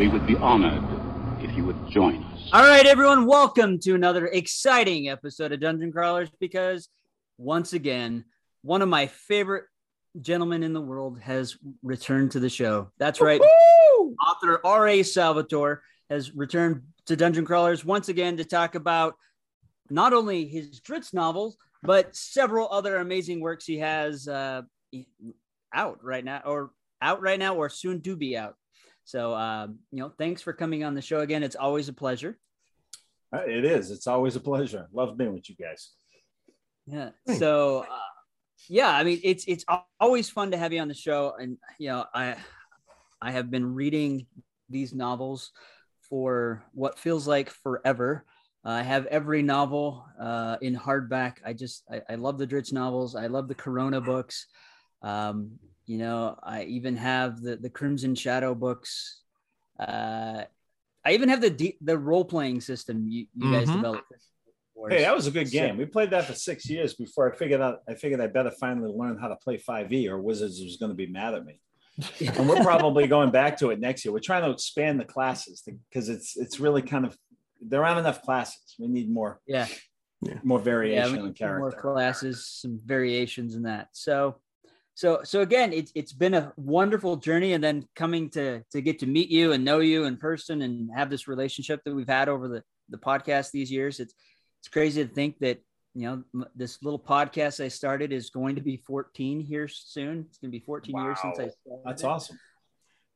[0.00, 0.82] We would be honored
[1.44, 2.48] if you would join us.
[2.54, 6.88] All right, everyone, welcome to another exciting episode of Dungeon Crawlers because
[7.36, 8.24] once again,
[8.62, 9.64] one of my favorite
[10.18, 12.90] gentlemen in the world has returned to the show.
[12.96, 13.42] That's right.
[13.42, 14.16] Woo!
[14.26, 15.02] Author R.A.
[15.02, 19.16] Salvatore has returned to Dungeon Crawlers once again to talk about
[19.90, 24.62] not only his Drizzt novels, but several other amazing works he has uh,
[25.74, 26.70] out right now, or
[27.02, 28.54] out right now, or soon to be out.
[29.10, 31.42] So, um, you know, thanks for coming on the show again.
[31.42, 32.38] It's always a pleasure.
[33.34, 33.90] Uh, It is.
[33.90, 34.86] It's always a pleasure.
[34.92, 35.90] Love being with you guys.
[36.86, 37.10] Yeah.
[37.26, 37.40] Thanks.
[37.40, 37.96] So, uh,
[38.68, 39.64] yeah, I mean, it's it's
[39.98, 42.36] always fun to have you on the show, and you know, I
[43.20, 44.26] I have been reading
[44.68, 45.50] these novels
[46.08, 48.24] for what feels like forever.
[48.64, 51.38] I have every novel uh, in hardback.
[51.44, 53.16] I just I, I love the Drizzt novels.
[53.16, 54.46] I love the Corona books.
[55.02, 55.58] Um,
[55.90, 59.22] you know, I even have the the Crimson Shadow books.
[59.76, 60.44] Uh,
[61.04, 63.76] I even have the D, the role playing system you, you guys Mhm.
[63.76, 64.12] developed.
[64.88, 65.76] Hey, that was a good So- game.
[65.78, 67.80] We played that for six years before I figured out.
[67.88, 70.96] I figured I better finally learn how to play 5e, or Wizards was going to
[70.96, 71.60] be mad at me.
[72.38, 74.12] And we're probably going back to it next year.
[74.12, 77.18] We're trying to expand the classes because it's it's really kind of
[77.60, 78.76] there aren't enough classes.
[78.78, 79.66] We need more yeah.
[80.44, 83.88] more yeah, variation we in need some more classes, some variations in that.
[83.92, 84.40] So,
[85.00, 88.98] so, so again, it's it's been a wonderful journey, and then coming to to get
[88.98, 92.28] to meet you and know you in person and have this relationship that we've had
[92.28, 93.98] over the the podcast these years.
[93.98, 94.12] It's
[94.60, 95.58] it's crazy to think that
[95.94, 96.02] you
[96.34, 100.26] know this little podcast I started is going to be 14 here soon.
[100.28, 101.50] It's going to be 14 years since I Wow.
[101.64, 101.82] started.
[101.86, 102.38] That's awesome.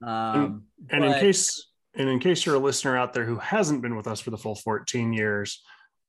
[0.02, 3.82] Um, And in but- case and in case you're a listener out there who hasn't
[3.82, 5.62] been with us for the full 14 years,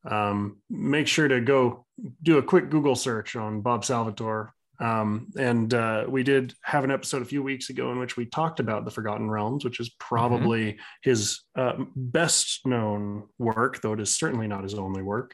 [0.09, 1.86] um, make sure to go
[2.23, 4.55] do a quick Google search on Bob Salvatore.
[4.80, 8.26] Um, and uh, we did have an episode a few weeks ago in which we
[8.26, 14.00] talked about the Forgotten Realms, which is probably his uh, best known work, though it
[14.00, 15.34] is certainly not his only work.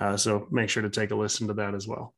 [0.00, 2.14] Uh, so make sure to take a listen to that as well.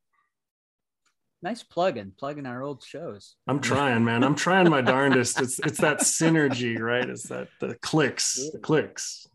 [1.43, 3.37] nice plug-in, plugging our old shows.
[3.47, 4.25] I'm trying, man.
[4.25, 5.41] I'm trying my darndest.
[5.41, 7.09] It's it's that synergy, right?
[7.09, 9.27] It's that the clicks, the clicks.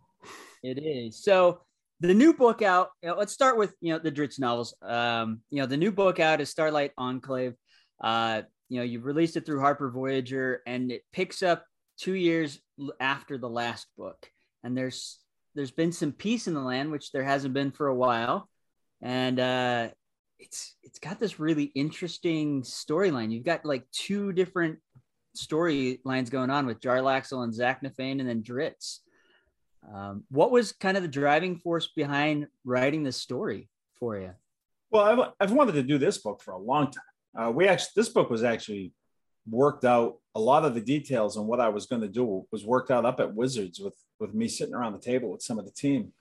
[0.63, 1.23] It is.
[1.23, 1.61] So
[2.01, 4.75] the new book out, you know, let's start with, you know, the Drizzt novels.
[4.81, 7.53] Um, you know, the new book out is Starlight Enclave.
[8.03, 11.63] Uh, you know, you've released it through Harper Voyager and it picks up
[11.99, 12.59] two years
[12.99, 14.27] after the last book.
[14.63, 15.19] And there's
[15.53, 18.49] there's been some peace in the land, which there hasn't been for a while.
[19.01, 19.89] And uh
[20.39, 23.31] it's it's got this really interesting storyline.
[23.31, 24.79] You've got like two different
[25.37, 28.99] storylines going on with Jarlaxle and Zaknafein and then Drizzt.
[29.93, 33.69] Um, what was kind of the driving force behind writing this story
[33.99, 34.31] for you?
[34.91, 37.03] Well, I've, I've wanted to do this book for a long time.
[37.37, 38.93] Uh, we actually, this book was actually
[39.49, 40.17] worked out.
[40.35, 43.05] A lot of the details on what I was going to do was worked out
[43.05, 46.13] up at Wizards with with me sitting around the table with some of the team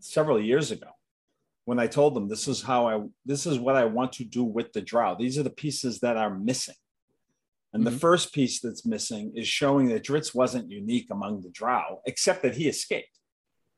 [0.00, 0.88] several years ago.
[1.64, 4.44] When I told them this is how I, this is what I want to do
[4.44, 5.14] with the Drow.
[5.14, 6.74] These are the pieces that are missing.
[7.74, 8.00] And the Mhm.
[8.00, 12.56] first piece that's missing is showing that Drizzt wasn't unique among the Drow, except that
[12.56, 13.18] he escaped.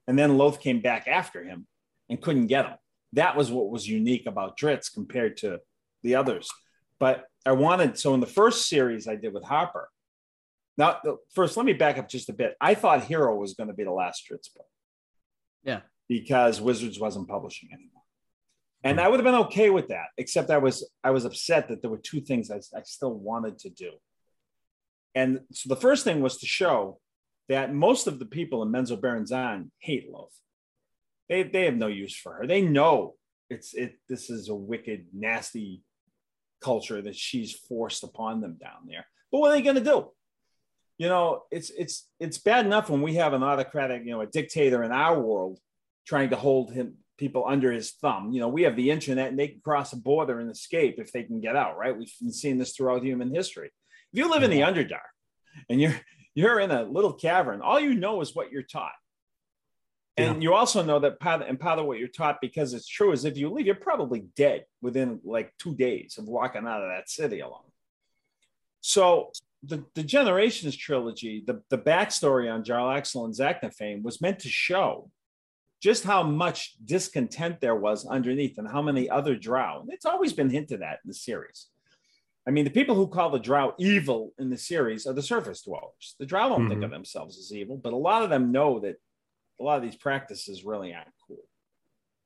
[0.07, 1.67] And then Lolth came back after him
[2.09, 2.77] and couldn't get him.
[3.15, 5.61] That was what was unique about Drizzt compared to
[6.03, 6.49] the others.
[7.01, 9.91] But I wanted, so in the first series I did with Harper,
[10.77, 11.01] now
[11.33, 12.55] first, let me back up just a bit.
[12.61, 14.69] I thought Hero was going to be the last Drizzt book.
[15.63, 15.81] Yeah.
[16.07, 18.03] Because Wizards wasn't publishing anymore.
[18.87, 21.83] And I would have been okay with that, except I was I was upset that
[21.83, 23.91] there were two things I, I still wanted to do.
[25.15, 27.01] And so the first thing was to show
[27.49, 30.39] that most of the people in Menzoberranzan hate Lolth.
[31.29, 32.47] They, they have no use for her.
[32.47, 33.15] They know
[33.51, 35.83] it's it this is a wicked, nasty
[36.61, 39.07] culture that she's forced upon them down there.
[39.33, 40.13] But what are they gonna do?
[40.99, 44.27] You know, it's it's it's bad enough when we have an autocratic, you know, a
[44.27, 45.59] dictator in our world
[46.07, 48.33] trying to hold him people under his thumb.
[48.33, 51.13] You know, we have the internet and they can cross a border and escape if
[51.13, 51.97] they can get out, right?
[51.97, 53.71] We've been seeing this throughout human history.
[54.13, 55.01] If you live in the Underdark
[55.69, 55.99] and you're
[56.35, 58.93] you're in a little cavern, all you know is what you're taught.
[60.19, 63.13] And you also know that part and part of what you're taught, because it's true,
[63.13, 66.89] is if you leave, you're probably dead within like two days of walking out of
[66.89, 67.61] that city alone.
[68.81, 69.33] So
[69.63, 75.11] the, the Generations trilogy, the, the backstory on Jarlaxle and Zaknafein was meant to show
[75.87, 79.79] just how much discontent there was underneath and how many other drow.
[79.83, 81.69] And it's always been hinted at in the series.
[82.45, 85.63] I mean, the people who call the drow evil in the series are the surface
[85.63, 86.17] dwellers.
[86.19, 86.87] The drow don't think Mhm.
[86.87, 88.97] of themselves as evil, but a lot of them know that
[89.61, 91.47] a lot of these practices really aren't cool.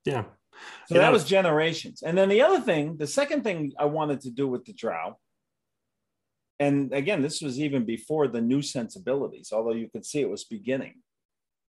[0.07, 0.25] Yeah.
[0.87, 1.03] So Yeah.
[1.03, 2.03] that was generations.
[2.03, 5.21] And then the other thing, the second thing I wanted to do with the drow,
[6.59, 10.45] and again, this was even before the new sensibilities, although you could see it was
[10.45, 11.03] beginning.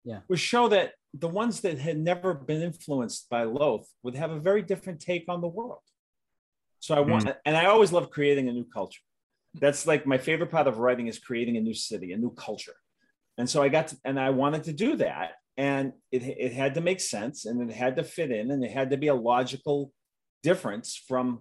[0.05, 0.21] Yeah.
[0.29, 4.41] Was show that the ones that had never been influenced by Lolth would have a
[4.41, 5.81] very different take on the world.
[6.81, 7.11] So I hmm.
[7.11, 9.01] want, and I always love creating a new culture.
[9.55, 12.75] That's like my favorite part of writing is creating a new city, a new culture.
[13.37, 15.33] And so I got to, and I wanted to do that.
[15.59, 18.71] And it, it had to make sense and it had to fit in and it
[18.71, 19.93] had to be a logical
[20.43, 21.41] difference from,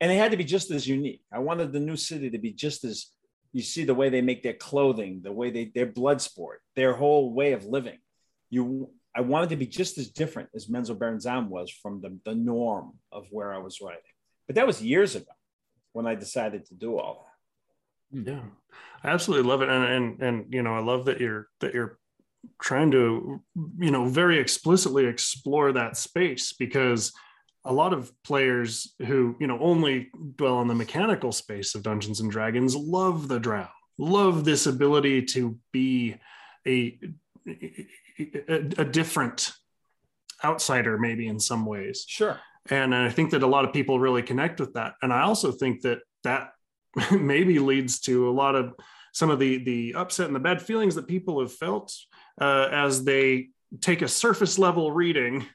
[0.00, 1.22] and it had to be just as unique.
[1.30, 3.06] I wanted the new city to be just as,
[3.52, 6.94] you see the way they make their clothing, the way they, their blood sport, their
[6.94, 7.98] whole way of living.
[8.54, 12.94] You, I wanted to be just as different as Menzoberranzan was from the, the norm
[13.10, 14.14] of where I was writing.
[14.46, 15.32] But that was years ago
[15.92, 17.26] when I decided to do all
[18.12, 18.30] that.
[18.30, 18.42] Yeah,
[19.02, 21.98] I absolutely love it, and and and you know, I love that you're that you're
[22.60, 23.42] trying to
[23.78, 27.12] you know very explicitly explore that space because
[27.64, 32.20] a lot of players who you know only dwell on the mechanical space of Dungeons
[32.20, 33.68] and Dragons love the Drow,
[33.98, 36.16] love this ability to be
[36.66, 36.98] a
[38.18, 39.52] a, a different
[40.44, 42.04] outsider, maybe in some ways.
[42.06, 42.38] Sure.
[42.70, 44.94] And i think that a lot of people really connect with that.
[45.02, 46.52] And i also think that that
[47.12, 48.74] maybe leads to a lot of
[49.12, 51.94] some of the the upset and the bad feelings that people have felt
[52.40, 53.48] uh, as they
[53.80, 55.46] take a surface level reading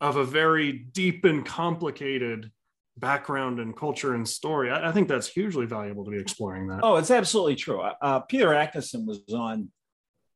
[0.00, 2.50] of a very deep and complicated
[2.96, 4.70] background and culture and story.
[4.70, 6.80] I, I think that's hugely valuable to be exploring that.
[6.82, 7.80] Oh it's absolutely true.
[7.80, 9.70] Uh, peter adkison was on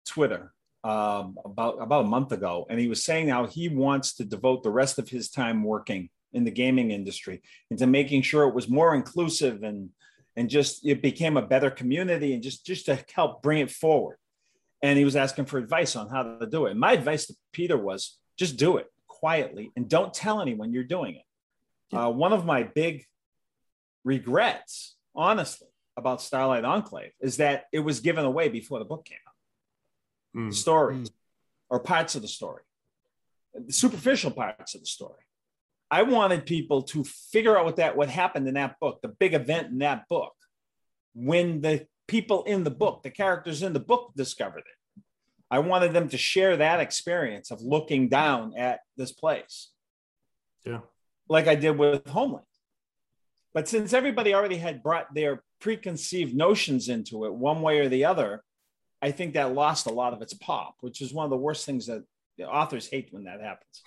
[0.07, 0.54] twitter
[0.85, 4.63] um, about about a month ago, and he was saying how he wants to devote
[4.63, 7.41] the rest of his time working in the gaming industry
[7.71, 9.89] into making sure it was more inclusive and
[10.37, 14.19] and just it became a better community and just just to help bring it forward.
[14.83, 16.77] And he was asking for advice on how to do it.
[16.77, 21.15] my advice to Peter was just do it quietly and don't tell anyone you're doing
[21.15, 21.23] it.
[21.91, 22.07] Yeah.
[22.07, 23.07] Uh, one of my big
[24.05, 29.19] regrets, honestly, about Starlight Enclave is that it was given away before the book came
[29.27, 29.34] out
[30.35, 30.53] mm.
[30.53, 31.15] stories mm.
[31.71, 32.63] or parts of the story,
[33.55, 35.21] the superficial parts of the story.
[35.91, 39.35] I wanted people to figure out what that what happened in that book, the big
[39.35, 40.35] event in that book,
[41.15, 45.03] when the people in the book, the characters in the book discovered it.
[45.51, 49.71] I wanted them to share that experience of looking down at this place.
[50.65, 50.81] Yeah.
[51.29, 52.47] Like I did with Homeland.
[53.53, 58.05] But since everybody already had brought their preconceived notions into it one way or the
[58.05, 58.43] other,
[59.05, 61.67] I think that lost a lot of its pop, which is one of the worst
[61.67, 62.05] things that
[62.39, 63.83] the authors hate when that happens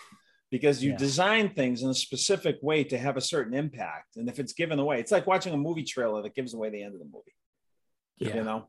[0.52, 0.98] because you yeah.
[0.98, 4.16] design things in a specific way to have a certain impact.
[4.16, 6.84] And if it's given away, it's like watching a movie trailer that gives away the
[6.84, 7.34] end of the movie.
[8.20, 8.36] Yeah.
[8.36, 8.68] You know?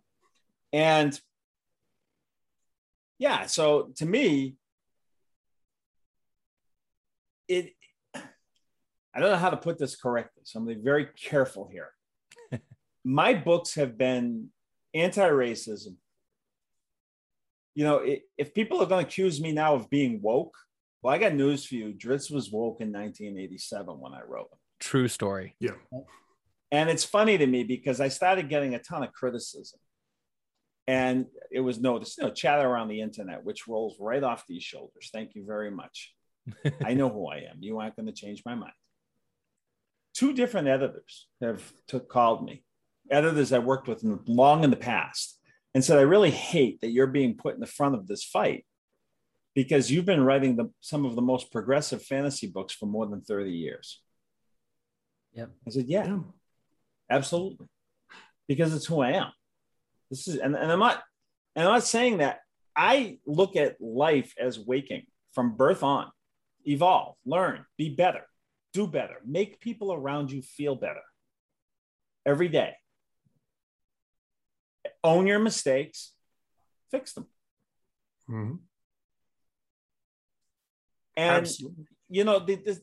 [0.73, 1.21] And
[3.19, 4.57] yeah, so to me,
[7.47, 7.75] it
[8.15, 11.69] I don't know how to put this correctly, so I'm going to be very careful
[11.71, 11.91] here.
[13.05, 14.49] My books have been
[14.95, 15.97] anti-racism,
[17.79, 18.05] you know,
[18.37, 20.57] if people are going to accuse me now of being woke,
[21.01, 21.95] well, I got news for you.
[21.95, 24.59] Drizzt was woke in 1987 when I wrote them.
[24.81, 25.55] True story.
[25.61, 25.77] Yeah.
[26.73, 29.79] And it's funny to me because I started getting a ton of criticism.
[30.89, 34.65] And it was noticed, you know, chatter around the internet, which rolls right off these
[34.65, 35.11] shoulders.
[35.13, 36.13] Thank you very much.
[36.85, 37.59] I know who I am.
[37.61, 38.73] You aren't going to change my mind.
[40.15, 42.65] Two different editors have took, called me,
[43.09, 45.38] editors I worked with long in the past
[45.75, 48.65] and said, I really hate that you're being put in the front of this fight
[49.55, 53.21] because you've been writing the, some of the most progressive fantasy books for more than
[53.21, 54.01] 30 years.
[55.35, 55.51] Yep.
[55.67, 56.19] I said, yeah, yeah.
[57.11, 57.67] absolutely.
[58.47, 59.33] Because it's who I am.
[60.11, 61.03] This is, and, and I'm not,
[61.55, 62.41] and I'm not saying that
[62.75, 66.11] I look at life as waking from birth on,
[66.65, 68.23] evolve, learn, be better,
[68.73, 71.03] do better, make people around you feel better
[72.25, 72.75] every day
[75.09, 76.13] own your mistakes,
[76.91, 77.27] fix them.
[78.29, 78.57] Mm-hmm.
[81.17, 81.87] And Absolutely.
[82.09, 82.81] you know, the, the,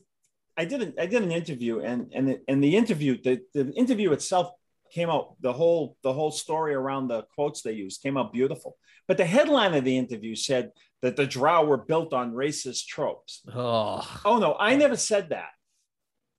[0.56, 4.12] I did an, I did an interview, and and and the interview the, the interview
[4.12, 4.50] itself
[4.92, 8.76] came out the whole the whole story around the quotes they used came out beautiful.
[9.08, 13.42] But the headline of the interview said that the Drow were built on racist tropes.
[13.54, 15.50] Oh, oh no, I never said that,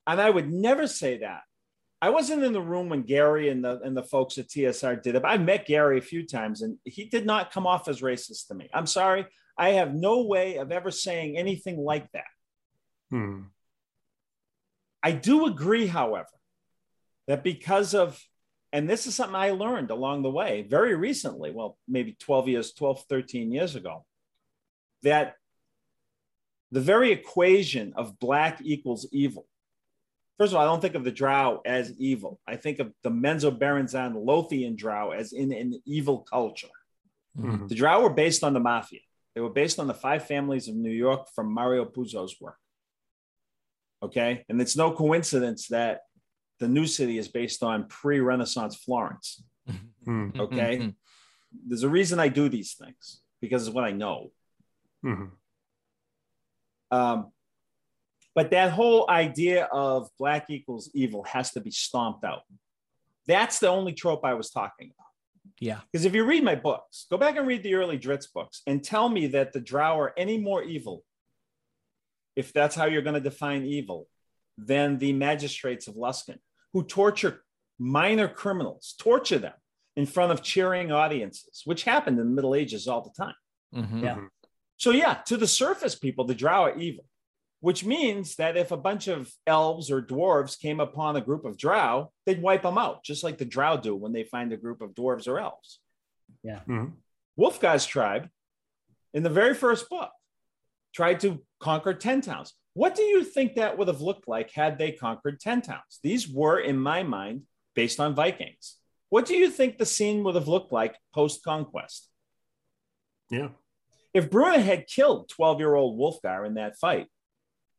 [0.05, 1.41] and I would never say that.
[2.01, 5.15] I wasn't in the room when Gary and the and the folks at TSR did
[5.15, 5.21] it.
[5.23, 8.47] But I met Gary a few times, and he did not come off as racist
[8.47, 8.69] to me.
[8.73, 9.25] I'm sorry,
[9.57, 12.25] I have no way of ever saying anything like that.
[13.09, 13.43] Hmm.
[15.01, 16.27] I do agree, however,
[17.27, 18.21] that because of,
[18.71, 22.73] and this is something I learned along the way very recently, well, maybe 12 years,
[22.73, 24.05] 12, 13 years ago,
[25.03, 25.35] that
[26.71, 29.47] the very equation of black equals evil
[30.37, 32.39] First of all, I don't think of the Drow as evil.
[32.47, 36.67] I think of the Menzoberranzan Lolthian Drow as in an evil culture.
[37.37, 37.67] Mhm.
[37.67, 38.99] The Drow were based on the mafia.
[39.33, 42.57] They were based on the five families of New York from Mario Puzo's work.
[44.03, 44.45] Okay.
[44.47, 46.01] And it's no coincidence that
[46.59, 49.43] the new city is based on pre Renaissance Florence.
[50.05, 50.39] Mhm.
[50.39, 50.77] Okay.
[50.77, 50.95] Mhm.
[51.67, 54.31] There's a reason I do these things because it's what I know.
[55.03, 55.31] Mhm.
[56.91, 57.31] Um,
[58.37, 62.43] but that whole idea of black equals evil has to be stomped out.
[63.25, 65.53] That's the only trope I was talking about.
[65.59, 65.79] Yeah.
[65.91, 68.83] Because if you read my books, go back and read the early Drizzt books and
[68.83, 71.03] tell me that the Drow are any more evil,
[72.35, 74.07] if that's how you're going to define evil,
[74.55, 76.37] than the magistrates of Luskan,
[76.73, 77.43] who torture
[77.79, 79.53] minor criminals, torture them
[79.95, 83.35] in front of cheering audiences, which happened in the Middle Ages all the time.
[83.73, 84.03] Mhm.
[84.03, 84.27] Yeah.
[84.77, 87.05] So, yeah, to the surface people, the Drow are evil,
[87.59, 91.57] which means that if a bunch of elves or dwarves came upon a group of
[91.57, 94.81] Drow, they'd wipe them out, just like the Drow do when they find a group
[94.81, 95.79] of dwarves or elves.
[96.67, 96.93] Mhm.
[97.37, 98.29] Wulfgar's tribe,
[99.13, 100.11] in the very first book,
[100.93, 102.53] tried to conquer 10 towns.
[102.73, 105.99] What do you think that would have looked like had they conquered 10 towns?
[106.03, 108.77] These were, in my mind, based on Vikings.
[109.09, 112.09] What do you think the scene would have looked like post conquest?
[113.29, 113.49] Yeah.
[114.13, 117.07] If Bruenor had killed 12 year old Wulfgar in that fight,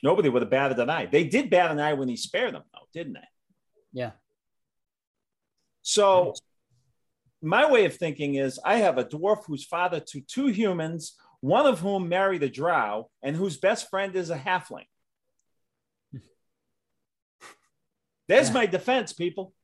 [0.03, 1.07] nobody would have batted an eye.
[1.07, 3.29] They did bat an eye when he spared them, though, didn't they?
[3.93, 4.13] Yeah.
[5.83, 6.35] So,
[7.41, 11.67] my way of thinking is I have a dwarf who's father to two humans, one
[11.67, 14.87] of whom married a drow, and whose best friend is a halfling.
[18.27, 18.55] There's Yeah.
[18.55, 19.55] my defense, people.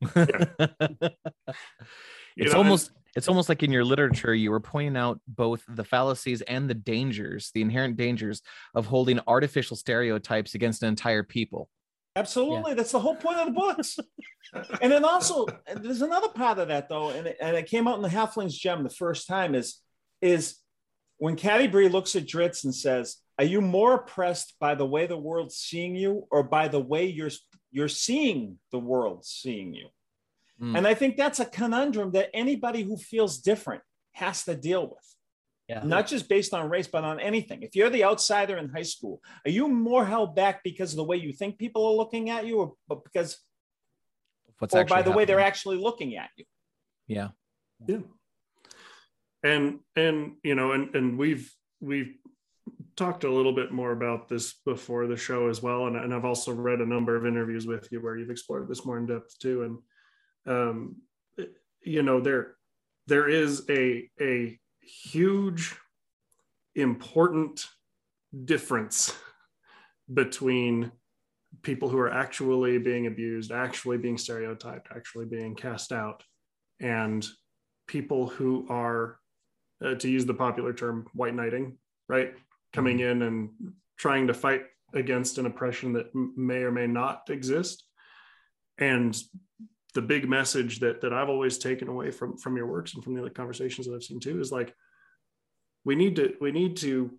[2.34, 5.62] You it's know, almost it's almost like in your literature you were pointing out both
[5.68, 8.42] the fallacies and the dangers the inherent dangers
[8.74, 11.68] of holding artificial stereotypes against an entire people
[12.14, 12.74] Absolutely.
[12.74, 13.98] That's the whole point of the books.
[14.82, 17.96] and then also, there's another part of that, though, and it, and it came out
[17.96, 19.80] in the Halfling's Gem the first time is,
[20.20, 20.56] is
[21.18, 25.16] when Catti-brie looks at Drizzt and says, Are you more oppressed by the way the
[25.16, 27.30] world's seeing you or by the way you're,
[27.70, 29.88] you're seeing the world seeing you?
[30.62, 30.78] Mm.
[30.78, 35.16] And I think that's a conundrum that anybody who feels different has to deal with
[35.68, 35.82] Yeah.
[35.84, 37.62] not just based on race, but on anything.
[37.62, 41.04] If you're the outsider in high school, are you more held back because of the
[41.04, 43.38] way you think people are looking at you, or because,
[44.58, 46.44] what's or by the way they're actually looking at you?
[47.08, 47.30] yeah
[47.88, 47.98] yeah
[49.42, 52.14] and and you know and and we've we've
[52.94, 56.24] talked a little bit more about this before the show as well and, and i've
[56.24, 59.36] also read a number of interviews with you where you've explored this more in depth
[59.40, 59.78] too and
[60.46, 60.96] um
[61.82, 62.54] you know there
[63.06, 65.76] there is a a huge
[66.74, 67.66] important
[68.44, 69.14] difference
[70.12, 70.90] between
[71.62, 76.22] people who are actually being abused actually being stereotyped actually being cast out
[76.80, 77.26] and
[77.86, 79.18] people who are
[79.84, 81.76] uh, to use the popular term white knighting
[82.12, 82.34] right?
[82.72, 83.50] Coming in and
[83.96, 87.84] trying to fight against an oppression that may or may not exist.
[88.78, 89.16] And
[89.94, 93.14] the big message that that i've always taken away from from your works and from
[93.14, 94.74] the other conversations that i've seen too is like
[95.84, 97.10] we need to we need to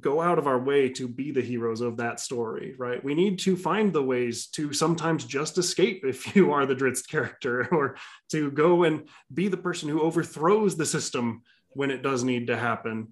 [0.00, 3.02] go out of our way to be the heroes of that story right?
[3.02, 7.08] We need to find the ways to sometimes just escape if you are the drizzt
[7.08, 7.96] character or
[8.30, 12.56] to go and be the person who overthrows the system when it does need to
[12.56, 13.08] happen.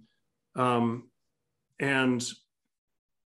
[0.55, 1.09] Um,
[1.81, 2.25] and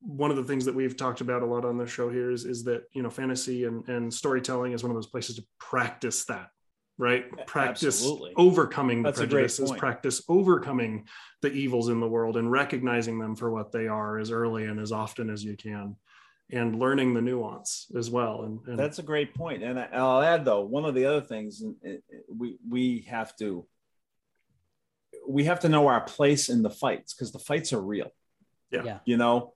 [0.06, 2.46] one of the things that we've talked about a lot on the show here is,
[2.46, 6.26] is that you know fantasy and, and storytelling is one of those places to practice
[6.26, 6.50] that
[6.98, 8.32] right practice Absolutely.
[8.38, 9.80] overcoming the That's a great prejudices point.
[9.80, 11.08] practice overcoming
[11.42, 14.80] the evils in the world and recognizing them for what they are as early and
[14.80, 15.96] as often as you can
[16.52, 19.64] and learning the nuance as well and, and That's a great point.
[19.64, 23.00] And I- I'll add though, one of the other things and it- it- we we
[23.10, 23.66] have to
[25.28, 28.12] we have to know our place in the fights because the fights are real.
[28.72, 28.84] Yeah.
[28.84, 29.00] Yeah.
[29.06, 29.55] You know,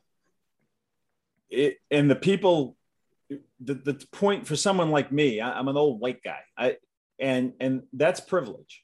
[1.50, 2.78] it and the people
[3.60, 6.40] the, the point for someone like me, I, I'm an old white guy.
[6.58, 6.78] I
[7.20, 8.84] and and that's privilege.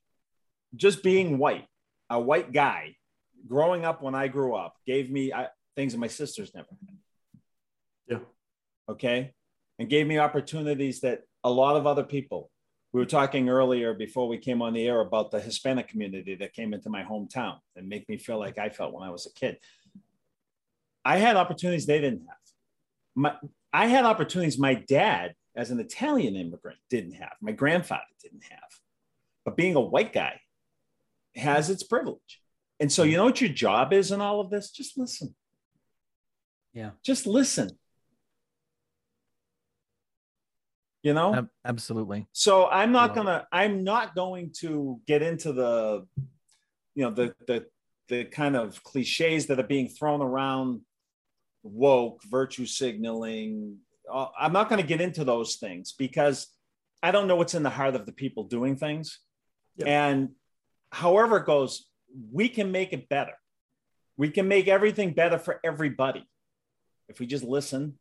[0.76, 1.66] Just being white,
[2.10, 2.96] a white guy,
[3.48, 6.98] growing up when I grew up, gave me I, things that my sisters never had.
[8.08, 8.20] Yeah.
[8.90, 9.34] Okay,
[9.80, 12.52] and gave me opportunities that a lot of other people.
[12.94, 16.54] We were talking earlier before we came on the air about the Hispanic community that
[16.54, 19.34] came into my hometown and make me feel like I felt when I was a
[19.38, 19.58] kid.
[21.04, 22.45] I had opportunities they didn't have.
[23.16, 23.36] My,
[23.72, 27.34] I had opportunities my dad, as an Italian immigrant, didn't have.
[27.42, 28.60] My grandfather didn't have.
[29.46, 30.40] But being a white guy
[31.36, 32.42] has its privilege.
[32.80, 34.70] And so, you know what your job is in all of this?
[34.72, 35.34] Just listen.
[36.74, 36.92] Yeah.
[37.04, 37.70] Just listen.
[41.04, 42.26] You know, absolutely.
[42.32, 43.46] so I'm not gonna.
[43.52, 46.08] I'm not going to get into the,
[46.96, 47.68] you know, the the
[48.08, 50.82] the kind of cliches that are being thrown around,
[51.66, 53.78] woke, virtue signaling.
[54.12, 56.48] Uh, I'm not going to get into those things because
[57.02, 59.20] I don't know what's in the heart of the people doing things.
[59.78, 59.88] Yep.
[59.88, 60.30] And
[60.92, 61.88] however it goes,
[62.32, 63.34] we can make it better.
[64.18, 66.26] We can make everything better for everybody
[67.10, 68.00] if we just listen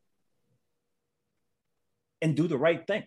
[2.23, 3.05] and do the right thing.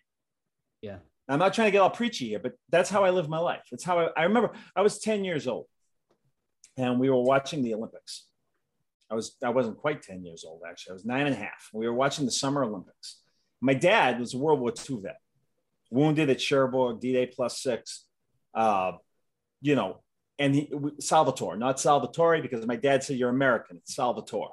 [0.81, 0.97] Yeah.
[1.29, 3.63] I'm not trying to get all preachy here, but that's how I live my life.
[3.71, 5.65] It's how I, I remember I was 10 years old
[6.77, 8.25] and we were watching the Olympics.
[9.09, 10.91] I was I wasn't quite 10 years old, actually.
[10.91, 11.69] I was nine and a half.
[11.73, 13.21] We were watching the Summer Olympics.
[13.61, 15.19] My dad was a World War II vet,
[15.89, 18.05] wounded at Cherbourg, D-Day plus six.
[18.53, 18.93] Uh,
[19.61, 20.01] you know,
[20.39, 23.77] and he, Salvatore, not Salvatore, because my dad said you're American.
[23.77, 24.51] It's Salvatore.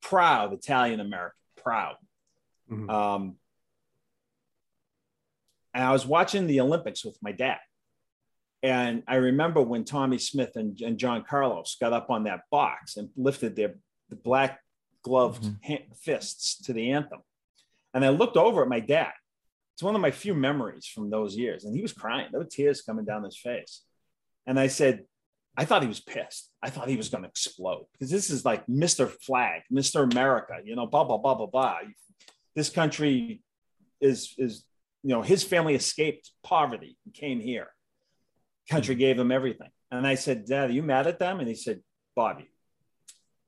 [0.00, 1.96] Proud Italian American, proud.
[2.70, 2.90] Mhm.
[2.90, 3.36] Um,
[5.74, 7.58] and I was watching the Olympics with my dad.
[8.62, 12.96] And I remember when Tommie Smith and, and John Carlos got up on that box
[12.96, 13.74] and lifted their
[14.08, 14.60] the black
[15.02, 15.64] gloved Mhm.
[15.64, 17.20] hand, fists to the anthem.
[17.94, 19.12] And I looked over at my dad.
[19.74, 21.64] It's one of my few memories from those years.
[21.64, 22.28] And he was crying.
[22.30, 23.82] There were tears coming down his face.
[24.46, 25.06] And I said,
[25.56, 26.50] I thought he was pissed.
[26.62, 29.10] I thought he was going to explode because this is like Mr.
[29.10, 30.10] Flag, Mr.
[30.10, 31.78] America, you know, blah, blah, blah, blah, blah.
[32.54, 33.42] This country
[34.00, 34.64] is, is,
[35.02, 37.68] you know, his family escaped poverty and came here.
[38.68, 39.70] Country gave him everything.
[39.90, 41.40] And I said, Dad, are you mad at them?
[41.40, 41.80] And he said,
[42.14, 42.50] Bobby,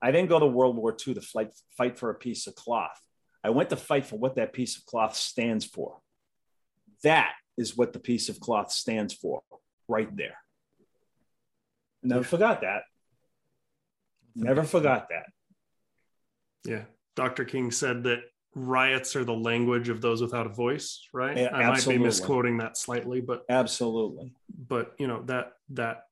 [0.03, 3.01] I didn't go to World War II to fight, fight for a piece of cloth.
[3.43, 5.99] I went to fight for what that piece of cloth stands for.
[7.03, 9.43] That is what the piece of cloth stands for
[9.89, 10.37] right there.
[12.03, 12.83] Never forgot that.
[14.35, 15.27] Never forgot that.
[16.65, 16.85] Yeah.
[17.17, 17.45] Dr.
[17.45, 18.21] King said that
[18.55, 21.37] riots are the language of those without a voice, right?
[21.37, 24.33] Yeah, I might be misquoting that slightly, but Absolutely.
[24.69, 26.05] but you know that that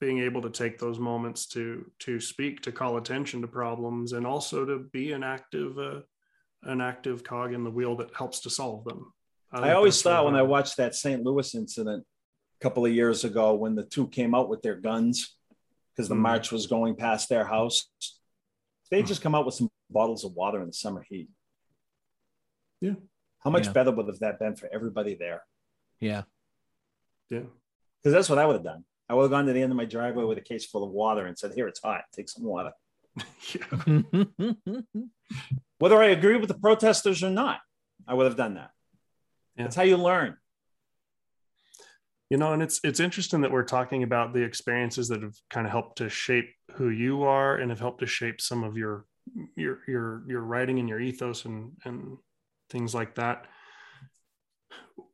[0.00, 4.26] being able to take those moments to to speak to call attention to problems and
[4.26, 6.00] also to be an active uh,
[6.64, 9.12] an active cog in the wheel that helps to solve them
[9.52, 11.22] I, think always thought when I watched that St.
[11.22, 12.04] Louis incident
[12.60, 15.36] a couple of years ago when the two came out with their guns
[15.94, 16.20] because the Mm.
[16.20, 17.88] march was going past their house,
[18.90, 19.06] they Mm.
[19.06, 21.28] just come out with some bottles of water in the summer heat.
[22.82, 22.94] Yeah.
[23.38, 23.72] How much Yeah.
[23.72, 25.42] better would have that been for everybody there?
[26.00, 26.22] Yeah.
[27.30, 27.44] yeah
[27.98, 28.84] Because that's what I would have done.
[29.08, 30.90] I would have gone to the end of my driveway with a case full of
[30.90, 32.02] water and said, Here, it's hot.
[32.12, 32.72] Take some water.
[35.78, 37.60] Whether I agree with the protesters or not,
[38.06, 38.70] I would have done that.
[39.56, 39.64] Yeah.
[39.64, 40.36] That's how you learn.
[42.30, 45.66] you know and it's it's interesting that we're talking about the experiences that have kind
[45.66, 49.04] of helped to shape who you are and have helped to shape some of your
[49.56, 52.16] your your your writing and your ethos and and
[52.72, 53.46] things like that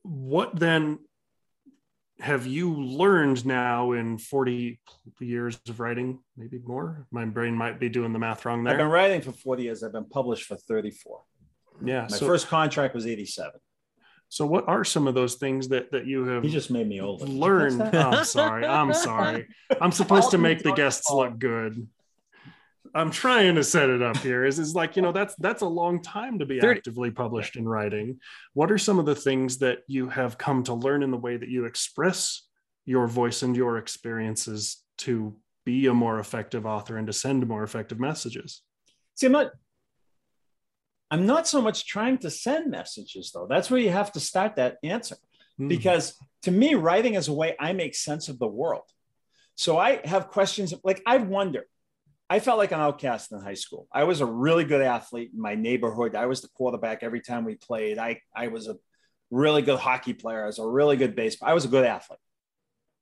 [0.03, 0.99] what then
[2.21, 4.81] have you learned now in 40
[5.21, 8.73] years of writing maybe more my brain might be doing the math wrong there.
[8.73, 9.83] I've been writing for 40 years.
[9.83, 11.23] I've been published for 34.
[11.85, 13.53] yeah My so, first contract was 87.
[14.29, 17.01] so what are some of those things that that you have He just made me
[17.01, 17.21] old.
[17.21, 19.47] Did learned i'm sorry i'm sorry
[19.81, 21.87] i'm supposed to make the guests look good
[22.95, 25.69] i'm trying to set it up here is is like you know that's that's a
[25.69, 28.19] long time to be 30 actively published in writing
[28.55, 31.37] what are some of the things that you have come to learn in the way
[31.37, 32.43] that you express
[32.85, 37.63] your voice and your experiences to be a more effective author and to send more
[37.63, 38.63] effective messages
[39.19, 39.51] See, I'm not.
[41.11, 43.47] I'm not so much trying to send messages, though.
[43.49, 45.17] That's where you have to start that answer.
[45.57, 45.67] Hmm.
[45.67, 48.85] Because to me, writing is a way I make sense of the world.
[49.57, 51.67] So I have questions like I wonder.
[52.31, 53.89] I felt like an outcast in high school.
[53.93, 56.15] I was a really good athlete in my neighborhood.
[56.15, 57.99] I was the quarterback every time we played.
[57.99, 58.77] I, I was a
[59.31, 60.43] really good hockey player.
[60.43, 61.49] I was a really good baseball.
[61.49, 62.19] I was a good athlete.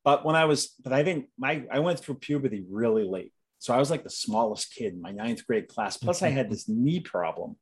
[0.05, 3.33] But when I was, but I didn't, my, I went through puberty really late.
[3.59, 5.97] So I was like the smallest kid in my ninth grade class.
[5.97, 7.57] Plus, I had this knee problem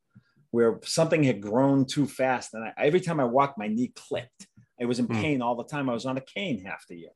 [0.51, 2.53] where something had grown too fast.
[2.53, 4.47] And I, every time I walked, my knee clicked.
[4.79, 5.13] I was in Hmm.
[5.19, 5.89] pain all the time.
[5.89, 7.09] I was on a cane half the year.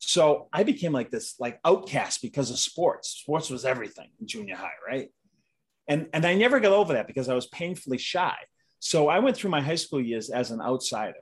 [0.00, 3.10] So I became like this, like outcast because of sports.
[3.10, 5.10] Sports was everything in junior high, right?
[5.86, 8.34] And and I never got over that because I was painfully shy.
[8.78, 11.18] So I went through my high school years as an outsider.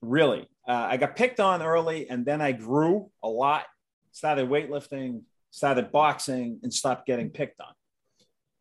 [0.00, 3.64] Really, uh, I got picked on early, and then I grew a lot.
[4.12, 7.74] Started weightlifting, started boxing, and stopped getting picked on.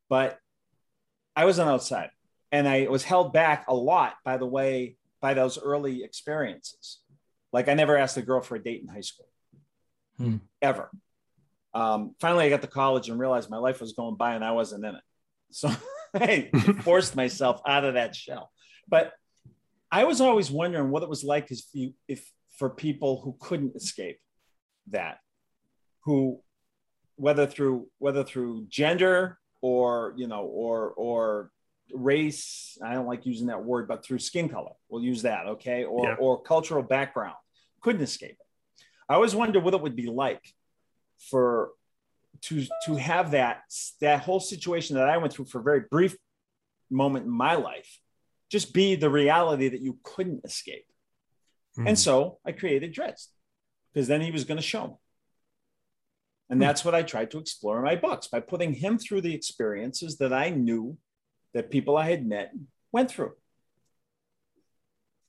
[0.10, 0.38] But
[1.34, 2.12] I was an outsider,
[2.52, 7.00] and I was held back a lot by the way by those early experiences.
[7.54, 9.29] Like I never asked a girl for a date in high school,
[10.20, 10.38] Hmm.
[10.62, 10.92] ever.
[11.74, 14.52] Um, finally, I got to college and realized my life was going by and I
[14.52, 15.02] wasn't in it.
[15.52, 15.72] So
[16.14, 16.50] I
[16.82, 18.52] forced myself out of that shell.
[18.88, 19.14] But
[19.92, 23.76] I was always wondering what it was like if you, if for people who couldn't
[23.76, 24.20] escape
[24.92, 25.20] that,
[26.06, 26.42] who
[27.16, 31.52] whether through whether through gender or you know or or
[31.94, 35.84] race i don't like using that word but through skin color we'll use that okay
[35.84, 36.16] or Yeah.
[36.20, 37.36] or cultural background
[37.82, 38.48] couldn't escape it
[39.10, 40.44] i always wondered what it would be like
[41.30, 41.72] for
[42.42, 43.64] to to have that
[44.00, 46.16] that whole situation that i went through for a very brief
[46.90, 48.00] moment in my life
[48.50, 50.86] just be the reality that you couldn't escape
[51.78, 51.88] Mhm.
[51.90, 53.28] and so I created Drizzt
[53.94, 54.94] because then he was going to show me.
[56.50, 59.36] And that's what I tried to explore in my books by putting him through the
[59.36, 60.98] experiences that I knew
[61.54, 62.52] that people I had met
[62.92, 63.36] went through.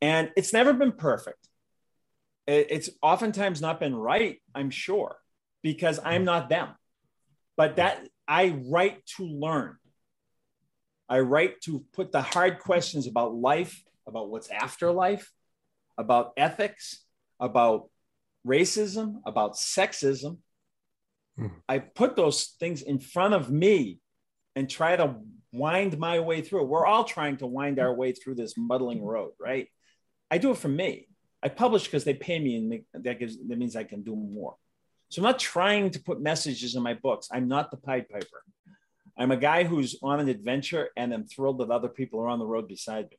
[0.01, 1.50] And it's never been perfect.
[2.47, 5.17] It- It's oftentimes not been right, I'm sure,
[5.63, 6.75] because I'm not them.
[7.57, 9.77] But that I write to learn.
[11.09, 15.31] I write to put the hard questions about life, about what's after life,
[15.99, 17.05] about ethics,
[17.41, 17.91] about
[18.47, 20.39] racism, about sexism.
[21.37, 21.49] Hmm.
[21.69, 23.99] I put those things in front of me
[24.57, 25.17] and try to
[25.53, 26.65] wind my way through.
[26.65, 29.69] We're all trying to wind our way through this muddling road, right?
[30.31, 31.09] I do it for me.
[31.43, 34.57] I publish because they pay me, and that gives that means I can do more.
[35.09, 37.29] So I'm not trying to put messages in my books.
[37.33, 38.45] I'm not the Pied Piper.
[39.19, 42.39] I'm a guy who's on an adventure, and I'm thrilled that other people are on
[42.39, 43.17] the road beside me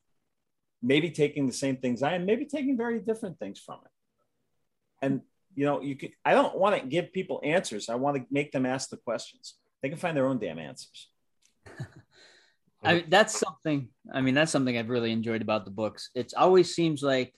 [0.82, 3.92] maybe taking the same things I am, maybe taking very different things from it.
[5.06, 5.22] And
[5.56, 7.90] you know, you could I don't want to give people answers.
[7.90, 9.56] I want to make them ask the questions.
[9.82, 11.10] They can find their own damn answers.
[12.84, 13.90] I that's something.
[14.12, 16.10] I mean, that's something I've really enjoyed about the books.
[16.16, 17.34] It always seems like,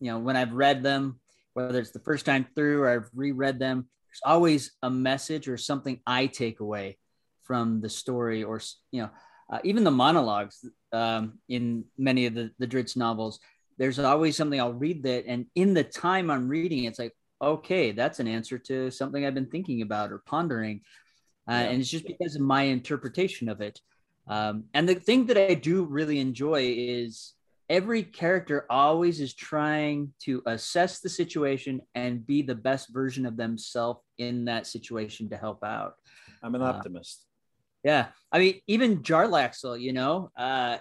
[0.00, 1.20] you know, when I've read them,
[1.54, 5.56] whether it's the first time through or I've reread them, there's always a message or
[5.56, 6.98] something I take away
[7.44, 9.10] from the story, or you know,
[9.52, 13.40] uh, even the monologues um, in many of the the Drizzt novels.
[13.76, 17.90] There's always something I'll read that, and in the time I'm reading, it's like, okay,
[17.92, 20.82] that's an answer to something I've been thinking about or pondering,
[21.48, 21.60] uh, Yeah.
[21.70, 23.80] and it's just because of my interpretation of it.
[24.28, 27.34] Um, and the thing that I do really enjoy is
[27.68, 33.36] every character always is trying to assess the situation and be the best version of
[33.36, 35.94] themselves in that situation to help out.
[36.42, 37.26] I'm an Uh, optimist.
[37.82, 38.08] Yeah.
[38.32, 40.78] I mean, even Jarlaxle, you know, uh,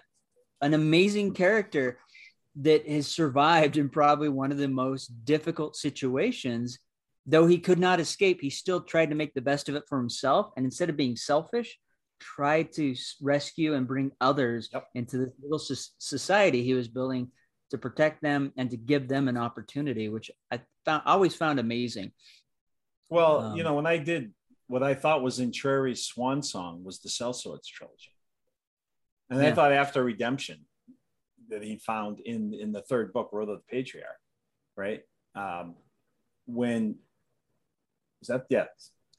[0.62, 2.00] an amazing character
[2.58, 6.80] that has survived in probably one of the most difficult situations.
[7.26, 9.98] Though he could not escape, he still tried to make the best of it for
[9.98, 10.52] himself.
[10.56, 11.78] And instead of being selfish,
[12.24, 14.88] tried to rescue and bring others Yep.
[14.96, 17.32] into this little society he was building
[17.72, 22.12] to protect them and to give them an opportunity, which I found always found amazing.
[23.10, 24.34] Well, um, you know, when I did
[24.68, 28.10] what I thought was in Entreri's swan song was the Sellswords trilogy.
[29.30, 30.66] And I thought after redemption
[31.50, 34.20] that he found in in the third book, Road of the Patriarch,
[34.78, 35.02] right?
[35.36, 35.76] Um,
[36.46, 36.96] when
[38.20, 38.46] was that?
[38.50, 38.66] Yeah,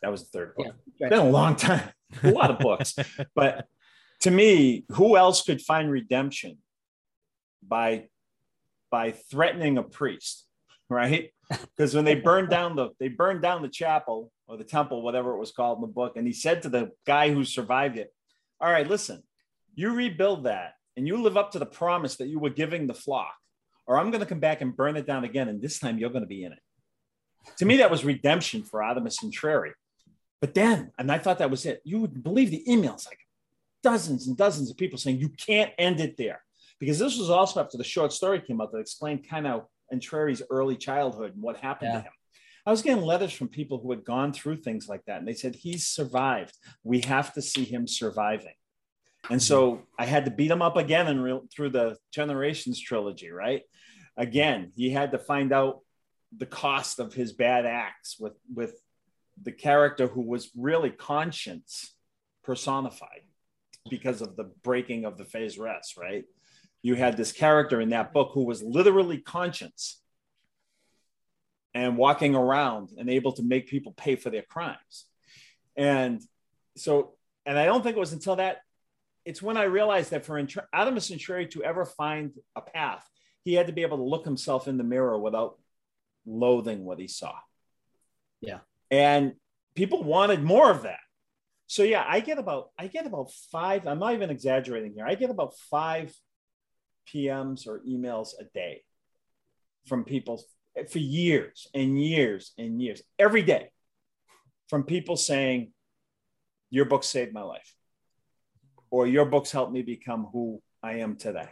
[0.05, 0.67] that was the third book.
[0.67, 0.73] Yeah,
[1.07, 1.89] It's been a long time,
[2.23, 2.95] a lot of books.
[3.35, 3.67] But
[4.21, 6.59] to me, who else could find redemption
[7.67, 8.09] by
[8.91, 10.47] by threatening a priest,
[10.91, 11.31] right?
[11.77, 15.33] Because when they burned down the they burned down the chapel or the temple, whatever
[15.35, 18.13] it was called in the book, and he said to the guy who survived it,
[18.61, 19.23] "All right, listen,
[19.75, 23.01] you rebuild that, and you live up to the promise that you were giving the
[23.07, 23.35] flock,
[23.87, 26.17] or I'm going to come back and burn it down again, and this time you're
[26.17, 26.63] going to be in it."
[27.59, 29.73] To me, that was redemption for Artemis Entreri.
[30.45, 31.81] But then, and I thought that was it.
[31.85, 33.21] You would believe the emails, like
[33.83, 36.43] dozens and dozens of people saying you can't end it there,
[36.79, 40.43] because this was also after the short story came out that explained kind of Entreri's
[40.51, 42.01] early childhood and what happened Yeah.
[42.01, 42.13] to him.
[42.67, 45.33] I was getting letters from people who had gone through things like that, and they
[45.33, 46.55] said he's survived.
[46.83, 48.53] We have to see him surviving.
[49.31, 53.31] And so I had to beat him up again and real through the Generations trilogy,
[53.31, 53.63] right?
[54.19, 55.81] Again, he had to find out
[56.37, 58.75] the cost of his bad acts with with
[59.43, 61.95] the character who was really conscience
[62.43, 63.23] personified
[63.91, 66.25] because of the breaking of the Faerzress, right?
[66.83, 70.01] You had this character in that book who was literally conscience
[71.75, 75.07] and walking around and able to make people pay for their crimes.
[75.77, 76.23] And
[76.77, 78.59] so, and I don't think it was until that,
[79.25, 83.09] it's when I realized that for Intr- Artemis Entreri to ever find a path,
[83.43, 85.59] he had to be able to look himself in the mirror without
[86.27, 87.35] loathing what he saw.
[88.41, 88.61] Yeah.
[88.95, 89.33] And
[89.75, 91.01] people wanted more of that.
[91.67, 93.89] So yeah, I get about I get about five.
[93.89, 95.05] I'm not even exaggerating here.
[95.05, 96.15] I get about five
[97.09, 98.85] PMs or emails a day
[99.89, 100.41] from people
[100.89, 103.71] for years and years and years, every day,
[104.69, 105.73] from people saying,
[106.71, 107.75] "Your book saved my life,"
[108.91, 111.51] or "Your books helped me become who I am today,"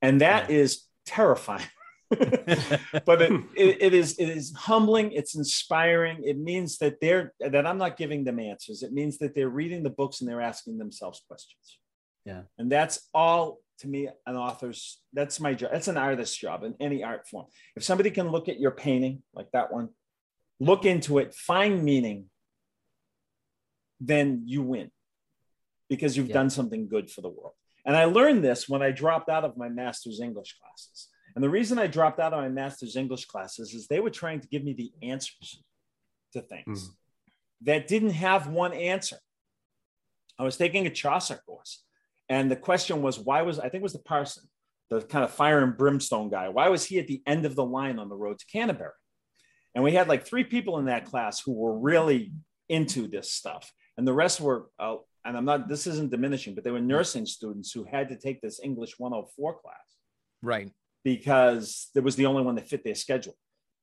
[0.00, 1.68] and that is terrifying.
[3.04, 5.12] but it, it, it is it is humbling.
[5.12, 6.22] It's inspiring.
[6.24, 8.82] It means that they're that i'm not giving them answers.
[8.82, 11.78] It means that they're reading the books and they're asking themselves questions.
[12.24, 12.42] Yeah.
[12.58, 15.70] and that's all to me an author's that's my job.
[15.72, 17.46] That's an artist's job in any art form.
[17.76, 19.88] If somebody can look at your painting like that one
[20.60, 22.26] look into it find meaning
[24.00, 24.90] then you win
[25.88, 26.34] because you've Yeah.
[26.34, 27.54] done something good for the world.
[27.84, 31.50] And i learned this when i dropped out of my master's english classes and the
[31.50, 34.64] reason I dropped out of my master's English classes is they were trying to give
[34.64, 35.62] me the answers
[36.32, 36.94] to things Mhm.
[37.62, 39.18] that didn't have one answer.
[40.38, 41.84] I was taking a Chaucer course,
[42.28, 44.44] and the question was, why was I think it was the parson,
[44.90, 47.64] the kind of fire and brimstone guy, why was he at the end of the
[47.64, 48.92] line on the road to Canterbury?
[49.74, 52.32] And we had like three people in that class who were really
[52.68, 54.70] into this stuff, and the rest were.
[54.78, 55.68] Uh, and I'm not.
[55.68, 59.60] This isn't diminishing, but they were nursing students who had to take this English 104
[59.60, 59.96] class
[60.42, 60.72] Right.
[61.04, 63.34] Because it was the only one that fit their schedule.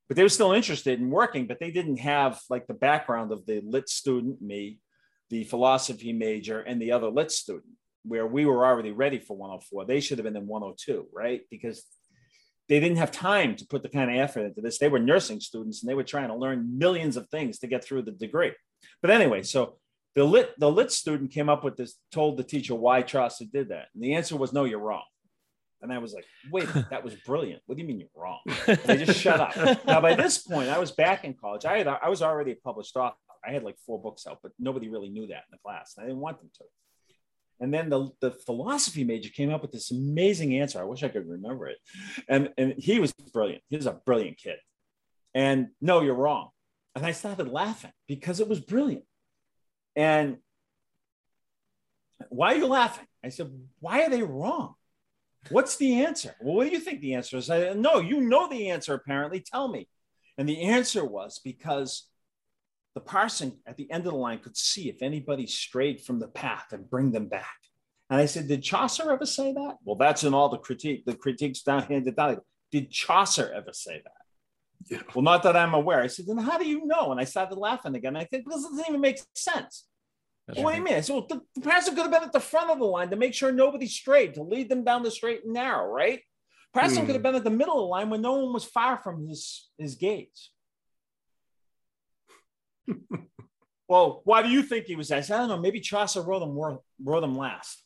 [0.08, 3.46] But they were still interested in working, but they didn't have like the background of
[3.46, 4.80] the lit student, me,
[5.28, 9.84] the philosophy major, and the other lit student, where we were already ready for 104.
[9.84, 11.42] They should have been in 102, right?
[11.50, 11.84] Because
[12.68, 14.78] they didn't have time to put the kind of effort into this.
[14.78, 17.84] They were nursing students and they were trying to learn millions of things to get
[17.84, 18.52] through the degree.
[19.02, 19.78] But anyway, so
[20.14, 23.68] the lit the lit student came up with this, told the teacher why Chaucer did
[23.68, 23.88] that.
[23.94, 25.02] And the answer was no, you're wrong.
[25.82, 27.62] And I was like, wait, that was brilliant.
[27.66, 28.40] What do you mean you're wrong?
[28.66, 29.56] They just shut up.
[29.86, 31.64] Now, by this point, I was back in college.
[31.64, 33.16] I had I was already a published author.
[33.46, 35.94] I had like four books out, but nobody really knew that in the class.
[35.96, 36.64] And I didn't want them to.
[37.60, 40.80] And then the, the philosophy major came up with this amazing answer.
[40.80, 41.76] I wish I could remember it.
[42.28, 43.62] And, and he was brilliant.
[43.68, 44.56] He was a brilliant kid.
[45.34, 46.48] And no, you're wrong.
[46.94, 49.04] And I started laughing because it was brilliant.
[49.94, 50.38] And
[52.30, 53.06] why are you laughing?
[53.22, 54.74] I said, why are they wrong?
[55.48, 56.34] What's the answer?
[56.40, 57.48] Well, what do you think the answer is?
[57.48, 59.40] I no, you know the answer, apparently.
[59.40, 59.88] Tell me.
[60.36, 62.06] And the answer was because
[62.94, 66.28] the parson at the end of the line could see if anybody strayed from the
[66.28, 67.56] path and bring them back.
[68.10, 69.76] And I said, Did Chaucer ever say that?
[69.84, 72.38] Well, that's in all the critique, the critiques down handed down.
[72.70, 74.12] Did Chaucer ever say that?
[74.88, 75.02] Yeah.
[75.14, 76.00] Well, not that I'm aware.
[76.02, 77.12] I said, then how do you know?
[77.12, 78.16] And I started laughing again.
[78.16, 79.86] I said, this doesn't even make sense.
[80.50, 80.90] That's Well, what do you right.
[80.90, 80.98] mean?
[80.98, 83.08] I said, well, the, the parson could have been at the front of the line
[83.10, 86.20] to make sure nobody strayed, to lead them down the straight and narrow, right?
[86.74, 87.06] Parson Hmm.
[87.06, 89.28] could have been at the middle of the line when no one was far from
[89.28, 90.50] his, his gaze.
[93.88, 95.12] well, why do you think he was?
[95.12, 95.58] I said, I don't know.
[95.58, 96.58] Maybe Chaucer wrote them,
[97.04, 97.84] wrote them last.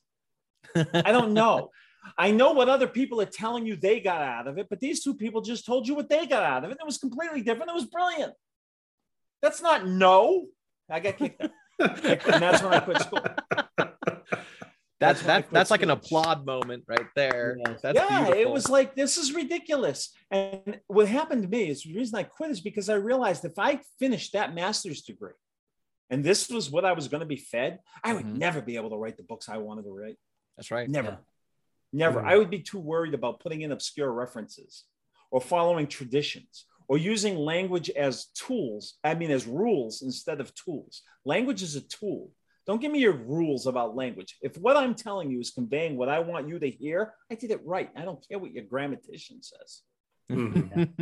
[0.74, 1.68] I don't know.
[2.16, 5.02] I know what other people are telling you they got out of it, but these
[5.02, 6.78] two people just told you what they got out of it.
[6.80, 7.70] It was completely different.
[7.70, 8.32] It was brilliant.
[9.42, 10.46] That's not no.
[10.90, 11.50] I got kicked out.
[11.78, 13.20] and that's when I quit school.
[15.00, 17.58] That's that, that's like an applaud moment right there.
[17.66, 17.80] Yes.
[17.94, 20.14] Yeah, it was like this is ridiculous.
[20.30, 23.58] And what happened to me is the reason I quit is because I realized if
[23.58, 25.32] I finished that master's degree
[26.08, 28.38] and this was what I was going to be fed, I would Mhm.
[28.38, 30.16] never be able to write the books I wanted to write.
[30.56, 30.88] That's right.
[30.88, 31.08] Never.
[31.08, 31.16] Yeah.
[31.92, 32.20] Never.
[32.22, 32.26] Mhm.
[32.26, 34.84] I would be too worried about putting in obscure references
[35.30, 41.02] or following traditions or using language as tools, I mean, as rules instead of tools.
[41.24, 42.30] Language is a tool.
[42.66, 44.36] Don't give me your rules about language.
[44.42, 47.50] If what I'm telling you is conveying what I want you to hear, I did
[47.50, 47.90] it right.
[47.94, 49.82] I don't care what your grammatician says.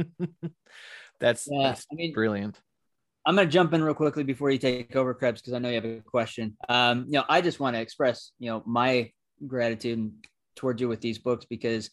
[1.20, 2.60] that's, Yeah, that's I mean, brilliant.
[3.24, 5.68] I'm going to jump in real quickly before you take over, Krebs, because I know
[5.68, 6.56] you have a question.
[6.68, 9.12] Um, you know, I just want to express, you know, my
[9.46, 10.12] gratitude
[10.56, 11.90] towards you with these books because,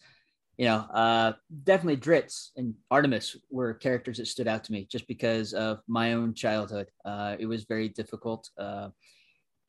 [0.60, 1.32] you know, uh,
[1.64, 6.12] definitely Drizzt and Artemis were characters that stood out to me just because of my
[6.12, 6.88] own childhood.
[7.02, 8.46] Uh, it was very difficult.
[8.58, 8.90] Uh,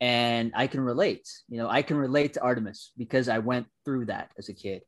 [0.02, 4.04] and I can relate, you know, I can relate to Artemis because I went through
[4.06, 4.82] that as a kid.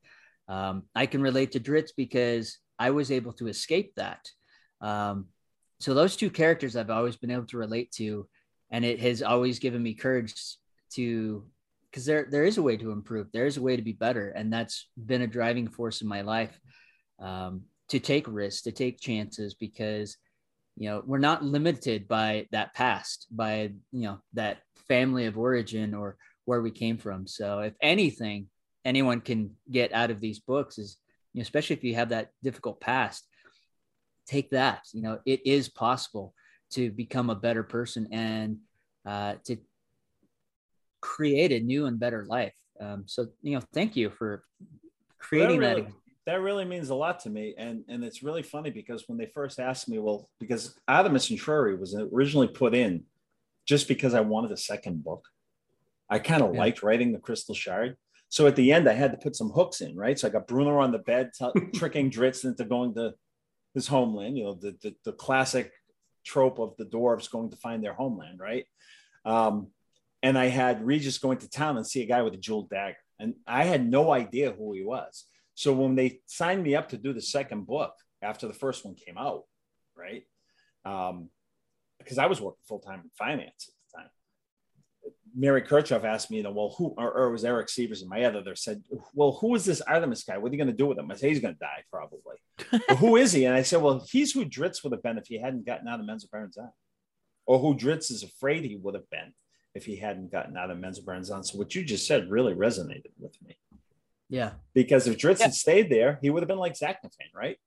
[0.47, 4.29] Um, I can relate to Drizzt because I was able to escape that.
[4.83, 5.29] Um,
[5.81, 8.29] so those two characters I've always been able to relate to,
[8.71, 10.35] and it has always given me courage
[10.97, 11.47] to,
[11.94, 14.30] because there there is a way to improve, there is a way to be better,
[14.30, 16.59] and that's been a driving force in my life
[17.20, 20.16] um, to take risks, to take chances, because
[20.76, 25.94] you know we're not limited by that past, by you know that family of origin
[25.94, 27.28] or where we came from.
[27.28, 28.48] So if anything,
[28.85, 30.96] anyone can get out of these books is,
[31.33, 33.24] you know, especially if you have that difficult past
[34.26, 36.33] take that you know it is possible
[36.70, 38.57] to become a better person and
[39.04, 39.59] uh, to
[41.12, 44.43] create a new and better life um, so you know thank you for
[45.19, 45.95] creating that that, really,
[46.27, 47.55] that really means a lot to me.
[47.59, 51.79] And, and it's really funny because when they first asked me, well, because Artemis Entreri
[51.79, 53.05] was originally put in
[53.67, 55.25] just because I wanted a second book.
[56.09, 56.61] I kind of Yeah.
[56.61, 57.97] liked writing the Crystal Shard.
[58.29, 60.19] So at the end, I had to put some hooks in, right?
[60.19, 63.14] So I got Bruenor on the bed, t- tricking Drizzt into going to
[63.75, 64.37] his homeland.
[64.38, 65.73] You know, the, the the classic
[66.25, 68.64] trope of the dwarves going to find their homeland, right?
[69.27, 69.69] Um,
[70.24, 72.96] and I had Regis going to town and see a guy with a jeweled dagger,
[73.20, 75.26] and I had no idea who he was.
[75.54, 78.94] So when they signed me up to do the second book after the first one
[78.94, 79.42] came out,
[79.94, 80.22] right?
[80.87, 81.28] Um,
[81.98, 84.10] because I was working full time in finance at the time.
[85.37, 88.08] Mary Kirchoff asked me, you know, well, who, or, or it was Eric Severs and
[88.08, 88.82] my editor said,
[89.12, 90.38] well, who is this Artemis guy?
[90.38, 91.10] What are you going to do with him?
[91.10, 92.37] I said, he's going to die probably.
[92.88, 93.44] well, who is he?
[93.44, 96.00] And I said, well, he's who Drizzt would have been if he hadn't gotten out
[96.00, 96.70] of Menzoberranzan,
[97.44, 99.34] or who Drizzt is afraid he would have been
[99.74, 101.44] if he hadn't gotten out of Menzoberranzan.
[101.44, 103.56] So what you just said really resonated with me.
[104.28, 104.52] Yeah.
[104.72, 105.46] Because if Drizzt Yeah.
[105.46, 107.58] had stayed there, he would have been like Zaknafein, right?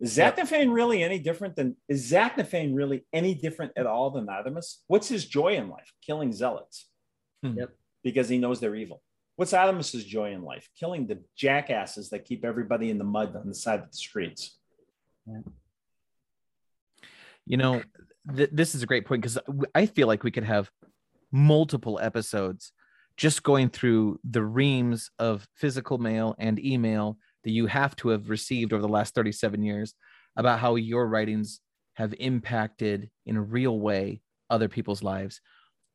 [0.00, 0.36] Is Yep.
[0.36, 4.82] Zaknafein really any different than is Zaknafein really any different at all than Artemis?
[4.88, 5.92] What's his joy in life?
[6.02, 6.90] Killing zealots.
[7.42, 7.58] Hmm.
[7.58, 7.70] Yep.
[8.02, 9.02] Because he knows they're evil.
[9.36, 10.68] What's Artemis's joy in life?
[10.78, 14.58] Killing the jackasses that keep everybody in the mud on the side of the streets.
[17.46, 17.82] You know,
[18.34, 19.38] th- this is a great point because
[19.74, 20.70] I feel like we could have
[21.36, 22.72] multiple episodes
[23.18, 28.30] just going through the reams of physical mail and email that you have to have
[28.30, 29.94] received over the last 37 years
[30.36, 31.60] about how your writings
[31.94, 35.40] have impacted in a real way other people's lives.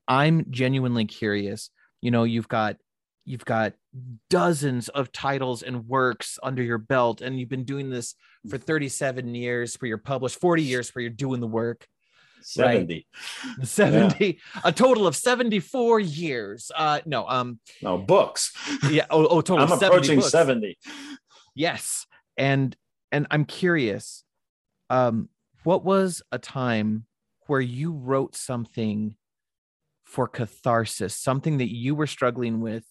[0.08, 1.71] I'm genuinely curious.
[2.01, 2.77] You know, you've got
[3.25, 3.73] you've got
[4.30, 8.15] dozens of titles and works under your belt and you've been doing this
[8.49, 11.88] for 37 years where you're published 40 years where you're doing the work
[12.41, 13.08] 70.
[13.63, 18.51] 70 a total of 74 years uh no um No, books.
[18.89, 20.32] yeah oh, oh total I'm 70 approaching books.
[20.32, 20.77] 70.
[21.56, 22.06] yes
[22.38, 22.75] and
[23.12, 24.23] and i'm curious
[24.89, 25.30] um
[25.63, 27.06] what was a time
[27.47, 29.15] where you wrote something
[30.06, 32.84] for catharsis something that you were struggling with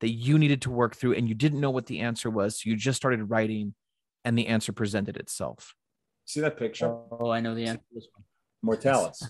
[0.00, 2.70] that you needed to work through and you didn't know what the answer was so
[2.70, 3.74] you just started writing
[4.24, 5.74] and the answer presented itself
[6.24, 6.94] See that picture?
[7.10, 8.22] Oh, I know the answer to this one.
[8.62, 9.22] Mortalis.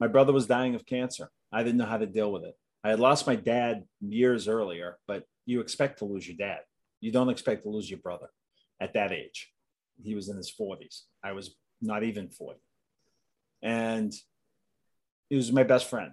[0.00, 1.30] My brother was dying of cancer.
[1.52, 2.54] I didn't know how to deal with it.
[2.84, 6.60] I had lost my dad years earlier, but you expect to lose your dad.
[7.00, 8.28] You don't expect to lose your brother
[8.80, 9.52] at that age.
[10.02, 11.02] He was in his 40s.
[11.24, 12.58] I was not even 40.
[13.62, 14.12] And
[15.30, 16.12] he was my best friend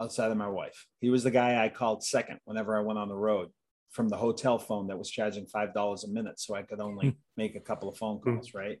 [0.00, 0.86] outside of my wife.
[1.00, 3.48] He was the guy I called second whenever I went on the road
[3.90, 6.40] from the hotel phone that was charging $5 a minute.
[6.40, 8.78] So I could only make a couple of phone calls, right?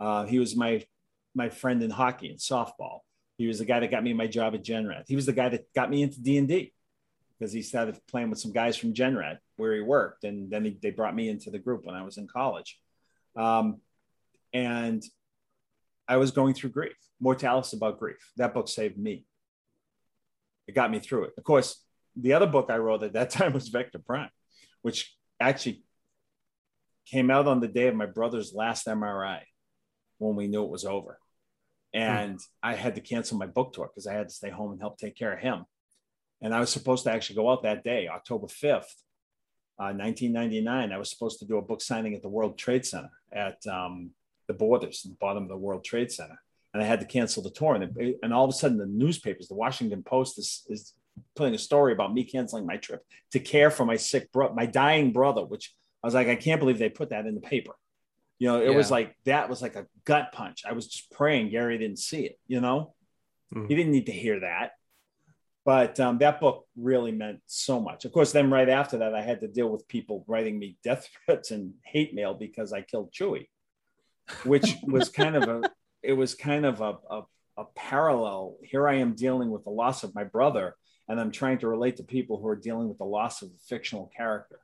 [0.00, 0.84] Uh, he was my
[1.34, 3.00] my friend in hockey and softball.
[3.38, 5.04] He was the guy that got me my job at GenRad.
[5.08, 6.72] He was the guy that got me into D and D
[7.38, 10.78] because he started playing with some guys from GenRad where he worked, and then he,
[10.80, 12.78] they brought me into the group when I was in college.
[13.34, 13.80] Um,
[14.52, 15.02] and
[16.06, 16.96] I was going through grief.
[17.20, 18.30] Mortalis about grief.
[18.36, 19.24] That book saved me.
[20.66, 21.32] It got me through it.
[21.38, 21.82] Of course,
[22.14, 24.30] the other book I wrote at that time was Vector Prime,
[24.82, 25.82] which actually
[27.06, 29.40] came out on the day of my brother's last MRI
[30.18, 31.18] when we knew it was over.
[31.94, 34.80] And I had to cancel my book tour because I had to stay home and
[34.80, 35.64] help take care of him.
[36.40, 38.86] And I was supposed to actually go out that day, October 5th,
[39.78, 40.92] uh, 1999.
[40.92, 44.10] I was supposed to do a book signing at the World Trade Center at um,
[44.48, 46.38] the Borders, the bottom of the World Trade Center.
[46.74, 47.74] And I had to cancel the tour.
[47.74, 50.94] And, it- and all of a sudden, the newspapers, the Washington Post is, is
[51.36, 53.02] putting a story about me canceling my trip
[53.32, 56.58] to care for my sick brother, my dying brother, which I was like, I can't
[56.58, 57.72] believe they put that in the paper.
[58.42, 60.64] You know, it was like that was like a gut punch.
[60.68, 62.92] I was just praying Gary didn't see it, you know?
[63.54, 63.68] Mhm.
[63.68, 64.72] He didn't need to hear that.
[65.64, 68.04] But um, that book really meant so much.
[68.04, 71.08] Of course, then right after that, I had to deal with people writing me death
[71.24, 73.46] threats and hate mail because I killed Chewy,
[74.42, 75.70] which was kind of a,
[76.02, 77.22] it was kind of a, a,
[77.58, 78.56] a parallel.
[78.64, 80.74] Here I am dealing with the loss of my brother,
[81.08, 83.64] and I'm trying to relate to people who are dealing with the loss of a
[83.68, 84.58] fictional character.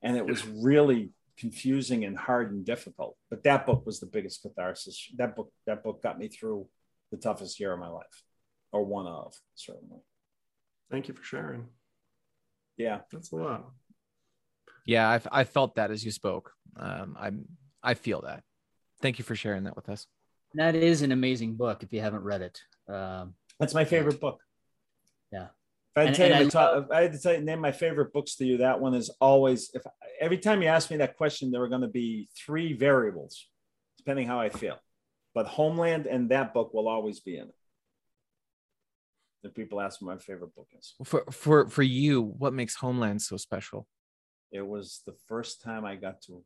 [0.00, 3.16] And it was really confusing and hard and difficult.
[3.30, 5.10] But that book was the biggest catharsis.
[5.16, 6.68] That book, that book got me through
[7.10, 8.22] the toughest year of my life,
[8.72, 10.00] or one of certainly.
[10.90, 11.66] Thank you for sharing.
[12.76, 13.00] Yeah.
[13.12, 13.64] That's a lot.
[14.86, 16.52] Yeah, I've, I felt that as you spoke.
[16.76, 17.46] Um, I'm
[17.82, 18.42] I feel that.
[19.00, 20.06] Thank you for sharing that with us.
[20.54, 22.60] That is an amazing book if you haven't read it.
[22.92, 24.40] Um, That's my favorite book.
[25.32, 25.48] Yeah.
[25.96, 27.40] If I had And- to tell you, and I top, I had to tell you,
[27.40, 29.70] name my favorite books to you, that one is always.
[29.74, 29.82] If
[30.20, 33.46] every time you ask me that question, there are going to be three variables,
[33.98, 34.78] depending how I feel.
[35.34, 37.54] But Homeland and that book will always be in it.
[39.44, 43.22] If people ask me my favorite book is, For for for you, what makes Homeland
[43.22, 43.86] so special?
[44.50, 46.44] it was the first time I got to.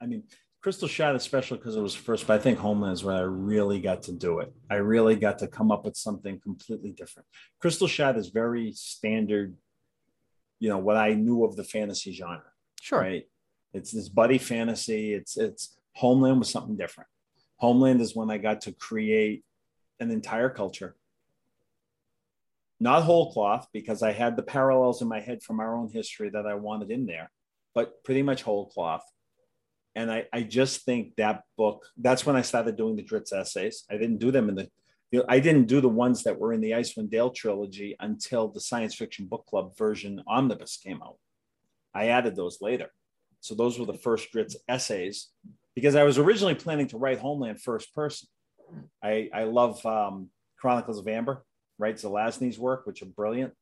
[0.00, 0.24] I mean,
[0.62, 3.22] Crystal Shard is special because it was first, but I think Homeland is where I
[3.22, 4.52] really got to do it.
[4.70, 7.26] I really got to come up with something completely different.
[7.58, 9.56] Crystal Shard is very standard,
[10.60, 12.44] you know what I knew of the fantasy genre.
[12.80, 13.00] Sure.
[13.00, 13.28] Right.
[13.74, 15.12] It's this buddy fantasy.
[15.14, 17.08] It's it's Homeland was something different.
[17.56, 19.44] Homeland is when I got to create
[19.98, 20.94] an entire culture.
[22.78, 26.30] Not whole cloth because I had the parallels in my head from our own history
[26.30, 27.32] that I wanted in there,
[27.74, 29.04] but pretty much whole cloth.
[29.94, 33.84] And I, I just think that book, that's when I started doing the Drizzt essays.
[33.90, 34.68] I didn't do them in the
[35.28, 38.94] I didn't do the ones that were in the Icewind Dale trilogy until the science
[38.94, 41.16] fiction book club version omnibus came out.
[41.94, 42.90] I added those later.
[43.40, 45.28] So those were the first Drizzt essays
[45.74, 48.28] because I was originally planning to write Homeland first person.
[49.02, 51.44] I, I love um, Chronicles of Amber,
[51.78, 51.96] right?
[51.96, 53.52] Zelazny's work, which are brilliant.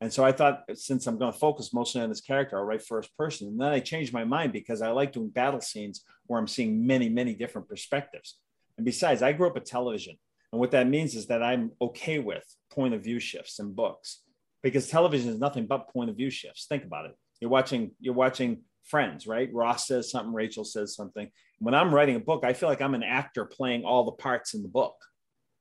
[0.00, 2.82] And so I thought, since I'm going to focus mostly on this character, I'll write
[2.82, 3.48] first person.
[3.48, 6.86] And then I changed my mind because I like doing battle scenes where I'm seeing
[6.86, 8.38] many, many different perspectives.
[8.78, 10.16] And besides, I grew up with television.
[10.52, 14.22] And what that means is that I'm okay with point of view shifts in books
[14.62, 16.66] because television is nothing but point of view shifts.
[16.66, 17.16] Think about it.
[17.40, 19.50] You're watching, you're watching friends, right?
[19.52, 21.30] Ross says something, Rachel says something.
[21.58, 24.54] When I'm writing a book, I feel like I'm an actor playing all the parts
[24.54, 24.96] in the book.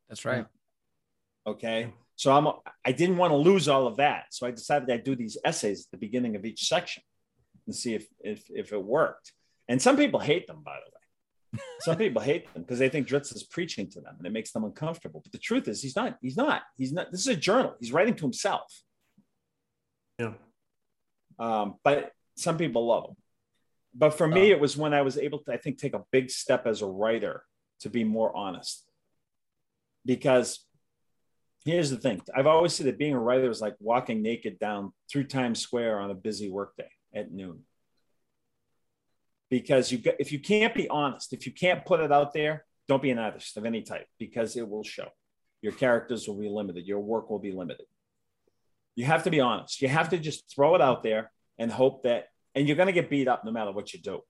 [0.08, 0.46] That's right.
[1.46, 1.94] Okay.
[2.20, 2.48] So I'm
[2.84, 4.26] I didn't want to lose all of that.
[4.32, 7.02] So I decided I'd do these essays at the beginning of each section
[7.66, 9.32] and see if if if it worked.
[9.70, 11.64] And some people hate them, by the way.
[11.80, 14.52] Some people hate them because they think Drizzt is preaching to them and it makes
[14.52, 15.22] them uncomfortable.
[15.24, 16.18] But the truth is, he's not.
[16.22, 16.64] He's not.
[16.78, 17.10] He's not.
[17.10, 17.74] This is a journal.
[17.80, 18.70] He's writing to himself.
[20.20, 20.34] Yeah.
[21.40, 23.16] Um, but some people love him.
[23.96, 24.56] But for me, Oh.
[24.56, 26.86] it was when I was able to, I think, take a big step as a
[26.86, 27.44] writer
[27.80, 28.84] to be more honest.
[30.06, 30.66] Because
[31.66, 34.94] here's the thing I've always said that being a writer is like walking naked down
[35.12, 37.64] through Times Square on a busy workday at noon
[39.50, 43.02] because you if you can't be honest, if you can't put it out there, don't
[43.02, 45.08] be an artist of any type because it will show.
[45.62, 46.86] Your characters will be limited.
[46.86, 47.86] Your work will be limited.
[48.96, 49.82] You have to be honest.
[49.82, 52.94] You have to just throw it out there and hope that, and you're going to
[52.94, 54.22] get beat up no matter what you do.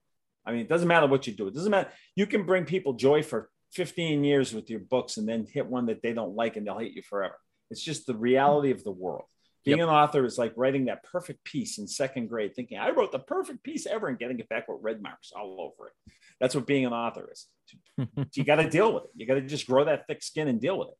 [0.44, 1.46] I mean, it doesn't matter what you do.
[1.46, 1.90] It doesn't matter.
[2.16, 5.86] You can bring people joy for 15 years with your books and then hit one
[5.86, 7.36] that they don't like and they'll hate you forever.
[7.70, 9.24] It's just the reality of the world.
[9.64, 9.88] Being Yep.
[9.88, 13.18] an author is like writing that perfect piece in second grade, thinking I wrote the
[13.18, 15.94] perfect piece ever and getting it back with red marks all over it.
[16.40, 17.46] That's what being an author is.
[18.34, 19.10] you got to deal with it.
[19.16, 20.96] You got to just grow that thick skin and deal with it.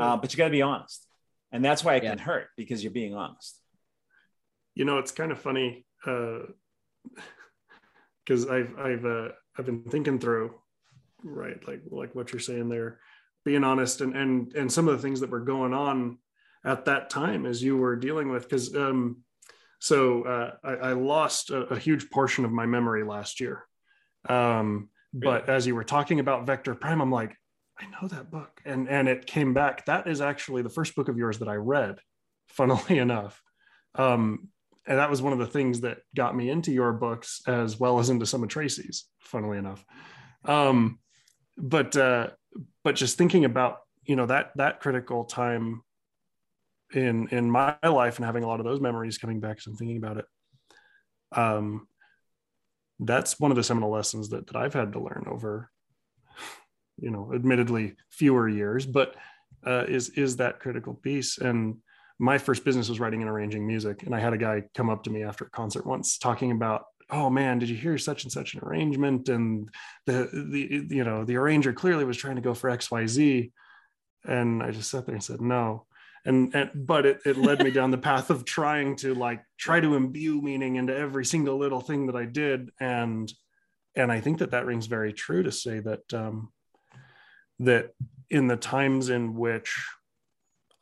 [0.00, 1.06] Uh, but you got to be honest,
[1.52, 2.10] and that's why it Yeah.
[2.10, 3.60] can hurt because you're being honest.
[4.74, 5.86] you know it's kind of funny
[8.24, 10.54] because i've i've uh, i've been thinking through
[11.26, 11.58] right?
[11.66, 12.98] Like like what you're saying there
[13.46, 16.18] being honest and and and some of the things that were going on
[16.64, 19.18] at that time as you were dealing with because um
[19.78, 23.64] so uh, I, I lost a, a huge portion of my memory last year.
[24.28, 27.36] Um but as you were talking about vector prime i'm like
[27.78, 28.60] i know that book.
[28.64, 29.86] And and it came back.
[29.86, 32.00] That is actually the first book of yours that i read
[32.48, 33.40] funnily enough.
[33.94, 34.48] Um
[34.88, 38.00] and that was one of the things that got me into your books as well
[38.00, 39.84] as into some of tracy's funnily enough.
[40.44, 40.98] Um
[41.56, 42.28] but uh
[42.84, 45.82] but just thinking about you know that that critical time
[46.94, 49.76] in in my life and having a lot of those memories coming back as i'm
[49.76, 50.26] thinking about it
[51.32, 51.86] um
[53.00, 55.70] that's one of the seminal lessons that, that i've had to learn over
[56.98, 59.16] you know admittedly fewer years but
[59.66, 61.38] uh, is is that critical piece.
[61.38, 61.76] And
[62.18, 64.04] my first business was writing and arranging music.
[64.04, 66.84] And i had a guy come up to me after a concert once talking about
[67.10, 69.28] oh man did you hear such and such an arrangement?
[69.28, 69.70] And
[70.06, 73.50] the the you know the arranger clearly was trying to go for xyz
[74.24, 75.86] and i just sat there and said no.
[76.24, 79.78] And, and but it, it led me down the path of trying to like try
[79.78, 82.70] to imbue meaning into every single little thing that i did.
[82.80, 83.32] And
[83.94, 86.52] and i think that that rings very true to say that um
[87.60, 87.90] that
[88.28, 89.78] in the times in which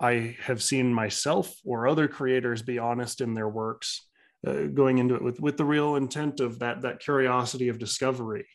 [0.01, 4.07] I have seen myself or other creators be honest in their works,
[4.47, 8.47] uh, going into it with, with the real intent of that that curiosity of discovery,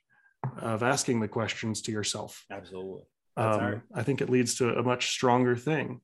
[0.62, 2.46] of asking the questions to yourself.
[2.52, 3.04] Absolutely.
[3.36, 3.82] That's Um.
[3.94, 6.02] I think it leads to a much stronger thing.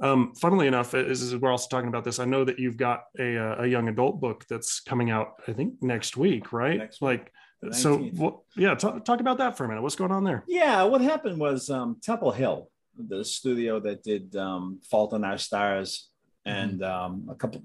[0.00, 3.04] Um, funnily enough, as, as we're also talking about this, I know that you've got
[3.18, 6.78] a, uh, a young adult book that's coming out, I think next week, right?
[6.78, 8.14] Next week, like, the so 19th.
[8.14, 9.82] what, yeah, talk, talk about that for a minute.
[9.82, 10.44] What's going on there?
[10.46, 15.38] Yeah, what happened was um, Temple Hill, the studio that did um, Fault in Our
[15.38, 16.08] Stars,
[16.44, 17.60] and um, a couple.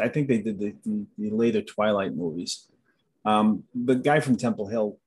[0.00, 2.68] I think they did the, the, the later Twilight movies.
[3.24, 4.98] Um, the guy from Temple Hill,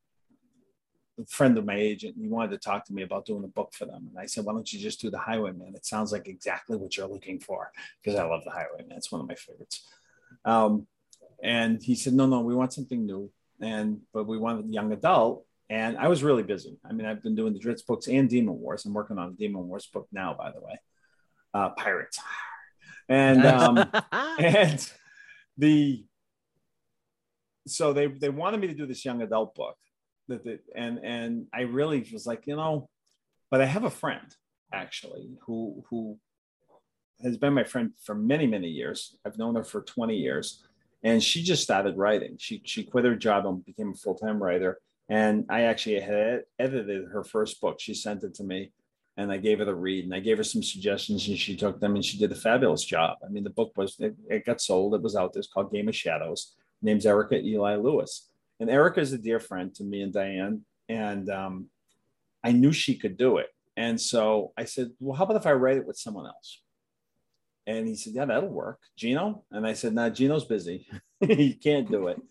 [1.19, 3.73] a friend of my agent, he wanted to talk to me about doing a book
[3.73, 5.75] for them, and I said, "Why don't you just do the Highwayman?
[5.75, 7.71] It sounds like exactly what you're looking for."
[8.01, 9.87] Because I love the Highwayman; it's one of my favorites.
[10.45, 10.87] Um,
[11.41, 13.31] and he said, "No, no, we want something new."
[13.61, 17.35] and but we wanted young adult and i was really busy i mean i've been
[17.35, 20.51] doing the drizzt books and demon wars i'm working on demon wars book now by
[20.51, 20.79] the way
[21.53, 22.19] uh pirates
[23.09, 23.89] and um,
[24.39, 24.91] and
[25.57, 26.05] the
[27.67, 29.75] so they they wanted me to do this young adult book
[30.27, 32.87] that the, and and I really was like you know,
[33.51, 34.33] but I have a friend
[34.71, 36.17] actually who who
[37.21, 39.17] has been my friend for many many years.
[39.25, 40.63] I've known her for twenty years,
[41.03, 42.37] and she just started writing.
[42.39, 44.79] She she quit her job and became a full time writer.
[45.11, 47.79] And I actually had edited her first book.
[47.79, 48.71] She sent it to me,
[49.19, 51.81] and I gave her the read, and I gave her some suggestions, and she took
[51.81, 53.17] them, and she did a fabulous job.
[53.23, 54.95] I mean, the book was it, it got sold.
[54.95, 55.39] It was out there.
[55.39, 56.55] It's called Game of Shadows.
[56.81, 58.29] Name's Erika Eli Lewis,
[58.61, 61.65] and Erika is a dear friend to me and Diane, and um,
[62.45, 63.47] I knew she could do it.
[63.75, 66.61] And so I said, well, how about if I write it with someone else?
[67.67, 68.79] And he said, yeah, that'll work.
[68.95, 69.43] Geno?
[69.51, 70.87] And I said, nah, Geno's busy.
[71.19, 72.21] he can't do it.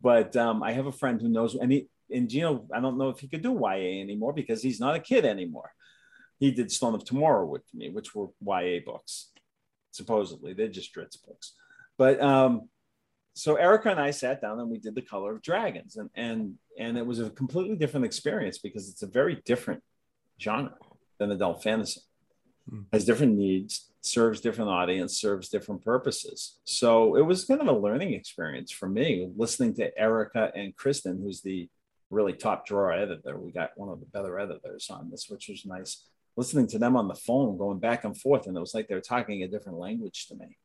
[0.00, 3.08] But um, I have a friend who knows, and he, and Geno, I don't know
[3.08, 5.70] if he could do YA anymore because he's not a kid anymore.
[6.44, 9.30] He did Stone of Tymora with me, which were YA books,
[9.92, 10.52] supposedly.
[10.52, 11.54] They're just Drizzt books.
[11.96, 12.68] But um,
[13.32, 16.58] so Erika and I sat down and we did the Color of Dragons, and and
[16.78, 19.82] and it was a completely different experience because it's a very different
[20.38, 20.74] genre
[21.18, 22.02] than adult fantasy.
[22.70, 22.84] Mm.
[22.92, 26.58] Has different needs, serves different audience, serves different purposes.
[26.64, 31.22] So it was kind of a learning experience for me listening to Erika and Kristen,
[31.22, 31.70] who's the
[32.10, 33.38] really top drawer editor.
[33.38, 36.04] We got one of the better editors on this, which was nice.
[36.36, 38.94] Listening to them on the phone, going back and forth, and it was like they
[38.94, 40.56] were talking a different language to me.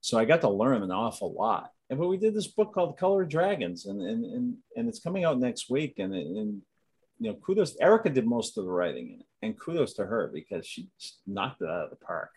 [0.00, 1.72] So I got to learn an awful lot.
[1.90, 5.00] And but we did this book called Color of Dragons, and and and, and it's
[5.00, 5.98] coming out next week.
[5.98, 6.62] And, and
[7.18, 7.76] you know, kudos.
[7.80, 10.88] Erika did most of the writing in it, and kudos to her because she
[11.26, 12.30] knocked it out of the park.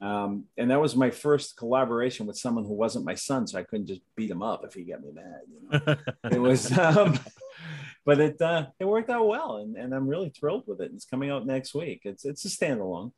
[0.00, 3.64] Um, and that was my first collaboration with someone who wasn't my son, so I
[3.64, 5.40] couldn't just beat him up if he got me mad.
[5.48, 5.96] You know?
[6.30, 7.18] it was, um,
[8.08, 10.92] but it uh, it worked out well, and, and I'm really thrilled with it.
[10.94, 12.00] It's coming out next week.
[12.04, 13.12] It's it's a standalone.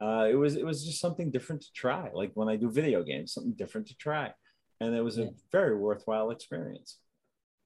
[0.00, 3.02] Uh, it was it was just something different to try, like when I do video
[3.02, 4.32] games, something different to try,
[4.80, 6.96] and it was a very worthwhile experience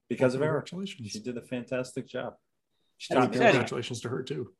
[0.08, 0.88] because well, of Eric.
[0.88, 2.34] She did a fantastic job.
[3.08, 4.50] Congratulations to her too.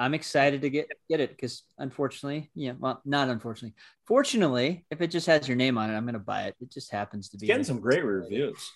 [0.00, 3.76] I'm excited to get get it because unfortunately, yeah, well, not unfortunately,
[4.08, 6.56] fortunately, if it just has your name on it, I'm going to buy it.
[6.60, 8.72] It just happens to be it's be getting some great reviews.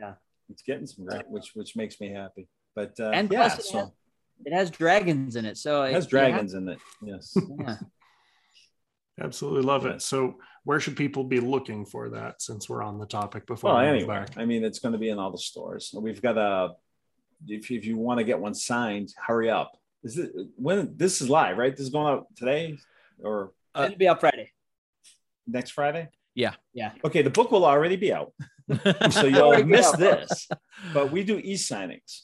[0.00, 0.14] yeah,
[0.50, 2.48] it's getting some great, which which makes me happy.
[2.74, 3.90] But uh, and yeah, plus it, so has,
[4.44, 6.78] it has dragons in it, so it has dragons in it.
[7.02, 7.36] Yes.
[7.60, 7.76] Yeah.
[9.20, 10.00] Absolutely love it.
[10.00, 13.82] So, where should people be looking for that since we're on the topic before well,
[13.82, 14.38] we anyway, back?
[14.38, 15.92] I mean, it's going to be in all the stores.
[15.92, 16.74] We've got a,
[17.48, 19.72] if, if you want to get one signed, hurry up.
[20.04, 21.72] Is it when this is live, right?
[21.72, 22.78] This is going out today
[23.22, 24.52] or uh, it'll be out Friday.
[25.46, 26.08] Next Friday?
[26.34, 26.54] Yeah.
[26.72, 26.92] Yeah.
[27.04, 28.32] Okay, the book will already be out.
[29.10, 30.48] so you'll miss this.
[30.92, 32.22] But we do e-signings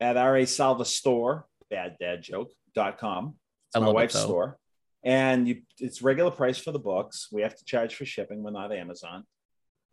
[0.00, 3.34] at RA Salva store, bad dad joke.com.
[3.68, 4.58] It's I my wife's it, store.
[5.02, 7.28] And you, it's regular price for the books.
[7.32, 8.42] We have to charge for shipping.
[8.42, 9.24] We're not Amazon.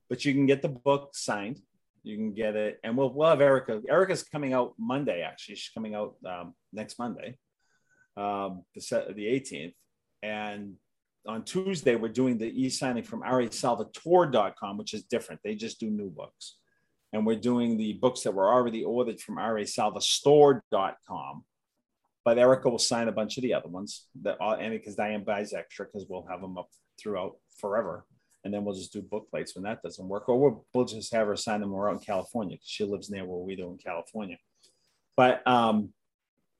[0.09, 1.59] But you can get the book signed.
[2.03, 2.79] You can get it.
[2.83, 3.81] And we'll, we'll have Erika.
[3.89, 5.55] Erika's coming out Monday, actually.
[5.55, 7.37] She's coming out um, next Monday,
[8.15, 9.73] um, the, set, the 18th.
[10.23, 10.75] And
[11.28, 15.41] on Tuesday, we're doing the e-signing from rasalvatore.com, which is different.
[15.43, 16.57] They just do new books.
[17.13, 21.43] And we're doing the books that were already ordered from rasalvastore.com.
[22.25, 25.23] But Erika will sign a bunch of the other ones that all, and because Diane
[25.23, 26.69] buys extra because we'll have them up
[26.99, 28.05] throughout forever.
[28.43, 30.28] And then we'll just do book plates when that doesn't work.
[30.28, 32.84] Or we'll, we'll just have her sign them when we're out in California because she
[32.84, 34.38] lives near where we do in California.
[35.15, 35.93] But um,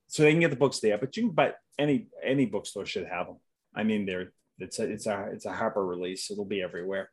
[0.08, 3.06] so they can get the books there, but you can buy any any bookstore should
[3.06, 3.36] have them.
[3.74, 6.30] I mean, they're it's a it's a it's a Harper release.
[6.30, 7.10] It'll be everywhere.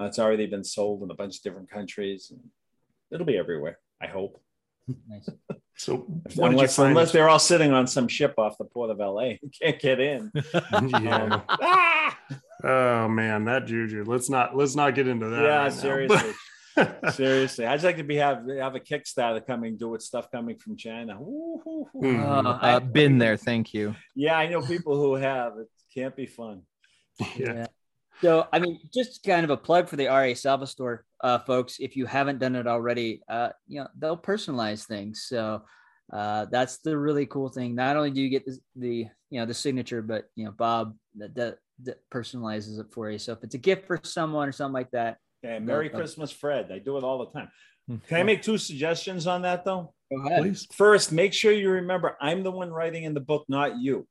[0.00, 2.30] Uh, it's already been sold in a bunch of different countries.
[2.30, 2.40] And
[3.10, 3.78] it'll be everywhere.
[4.00, 4.40] I hope.
[5.08, 5.28] Nice.
[5.74, 6.90] So, what did you Unless, find?
[6.90, 9.98] unless they're all sitting on some ship off the port of LA, you can't get
[10.00, 10.30] in.
[10.54, 11.22] yeah.
[11.24, 12.18] Um, ah!
[12.62, 14.04] Oh man, that juju.
[14.06, 15.42] Let's not let's not get into that.
[15.42, 15.68] yeah, right now.
[15.70, 16.32] seriously,
[17.12, 17.66] seriously.
[17.66, 21.18] I'd like to be have have a Kickstarter coming, do with stuff coming from China.
[21.20, 22.00] Ooh, hoo, hoo.
[22.02, 22.22] Mhm.
[22.46, 23.94] Uh, I- Uh, been there, thank you.
[24.14, 25.54] Yeah, I know people who have.
[25.58, 26.62] It can't be fun.
[27.36, 27.66] yeah.
[28.20, 31.78] So, I mean, just kind of a plug for the RA Salva store, uh, folks.
[31.80, 35.24] If you haven't done it already, uh, you know they'll personalize things.
[35.28, 35.62] So
[36.12, 37.74] uh, that's the really cool thing.
[37.74, 40.94] Not only do you get the, the you know the signature, but you know Bob
[41.16, 43.18] that, that that personalizes it for you.
[43.18, 46.00] So if it's a gift for someone or something like that, Okay, Merry Welcome.
[46.00, 46.70] Christmas, Fred.
[46.72, 47.50] I do it all the time.
[48.06, 49.92] Can I make two suggestions on that though?
[50.12, 50.42] go ahead.
[50.42, 50.68] Please.
[50.72, 54.06] First, make sure you remember I'm the one writing in the book, not you.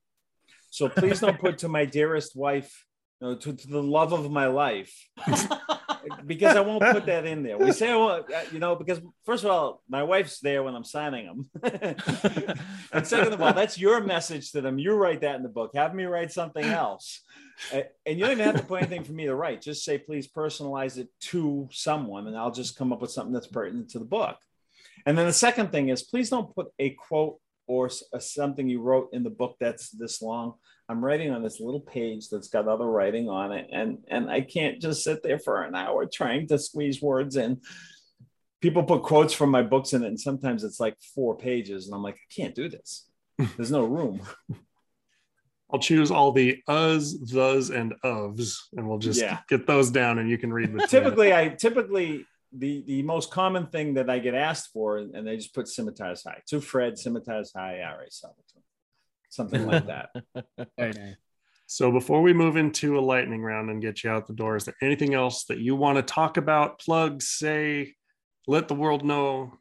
[0.72, 2.86] So please don't put to my dearest wife,
[3.20, 4.92] you know, to, to the love of my life.
[6.26, 7.58] because I won't put that in there.
[7.58, 10.86] We say, well, uh, you know, because first of all, my wife's there when I'm
[10.86, 11.50] signing them.
[12.94, 14.80] and second of all, that's your message to them.
[14.80, 15.72] You write that in the book.
[15.76, 17.22] Have me write something else.
[17.74, 17.86] And
[18.18, 19.62] you don't even have to put anything for me to write.
[19.62, 23.48] Just say, please personalize it to someone, and I'll just come up with something that's
[23.48, 24.38] pertinent to the book.
[25.06, 27.40] And then the second thing is, please don't put a quote
[27.72, 30.56] or uh, something you wrote in the book that's this long.
[30.90, 34.42] I'm writing on this little page that's got other writing on it, and and I
[34.42, 37.62] can't just sit there for an hour trying to squeeze words in.
[38.60, 41.96] People put quotes from my books in it, and sometimes it's like four pages, and
[41.96, 43.10] I'm like, I can't do this.
[43.56, 44.22] There's no room.
[45.72, 49.40] I'll choose all the us, thes, and ofs, and we'll just yeah.
[49.48, 50.78] get those down, and you can read.
[50.90, 55.38] typically, I typically the the most common thing that I get asked for, and they
[55.38, 58.12] just put Scimitars High to Fred Scimitars High, R.A.
[58.12, 58.64] Salvatore
[59.32, 60.10] something like that.
[60.78, 61.16] Very nice.
[61.66, 64.66] So before we move into a lightning round and get you out the door, is
[64.66, 67.96] there anything else that you want to talk about, plug, say,
[68.46, 69.54] let the world know?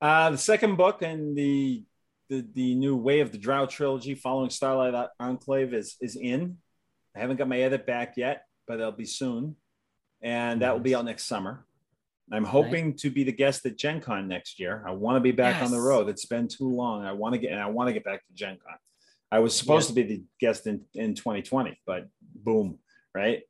[0.00, 1.84] Uh, the second book and the,
[2.30, 6.56] the the new Way of the Drow trilogy following Starlight Enclave is is in.
[7.14, 9.56] I haven't got my edit back yet, but it'll be soon,
[10.22, 11.66] and that will be out next summer.
[12.32, 12.98] I'm hoping right.
[12.98, 14.84] to be the guest at Gen Con next year.
[14.86, 15.66] I want to be back yes.
[15.66, 16.08] on the road.
[16.08, 17.04] It's been too long.
[17.04, 18.76] I want to get and I want to get back to Gen Con.
[19.32, 19.94] I was supposed yes.
[19.94, 22.78] to be the guest in, in 2020, but boom,
[23.14, 23.42] right?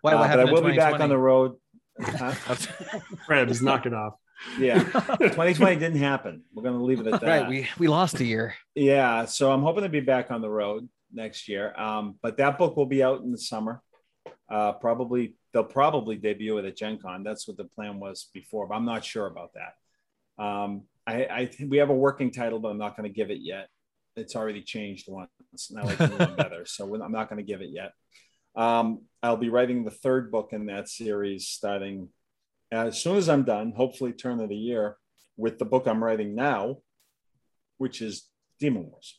[0.00, 1.56] Why, uh, but I will be back on the road.
[2.00, 2.32] Huh?
[3.26, 4.14] Fred is knock it off.
[4.58, 6.42] Yeah, 2020 didn't happen.
[6.52, 7.26] We're going to leave it at that.
[7.26, 8.54] Right, we we lost a year.
[8.74, 11.72] Yeah, so I'm hoping to be back on the road next year.
[11.78, 13.80] Um, but that book will be out in the summer,
[14.52, 17.24] uh, probably they'll probably debut it at Gen Con.
[17.24, 20.42] That's what the plan was before, but I'm not sure about that.
[20.42, 23.38] Um, I, I we have a working title, but I'm not going to give it
[23.40, 23.68] yet.
[24.14, 25.30] It's already changed once.
[25.70, 27.92] Now I can one better, so I'm not going to give it yet.
[28.54, 32.10] Um, I'll be writing the third book in that series, starting
[32.70, 33.72] as soon as I'm done.
[33.74, 34.96] Hopefully, turn of the year
[35.38, 36.78] with the book I'm writing now,
[37.78, 38.28] which is
[38.60, 39.18] Demon Wars.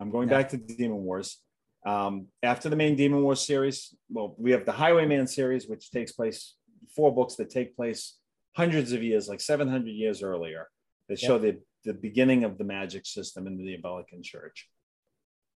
[0.00, 0.38] I'm going yeah.
[0.38, 1.38] back to Demon Wars.
[1.84, 6.12] Um, after the main Demon Wars series, well, we have the Highwayman series, which takes
[6.12, 6.54] place
[6.94, 8.18] four books that take place
[8.54, 10.68] hundreds of years, like 700 years earlier,
[11.08, 14.68] that show the, the beginning of the magic system in the Abellican Church.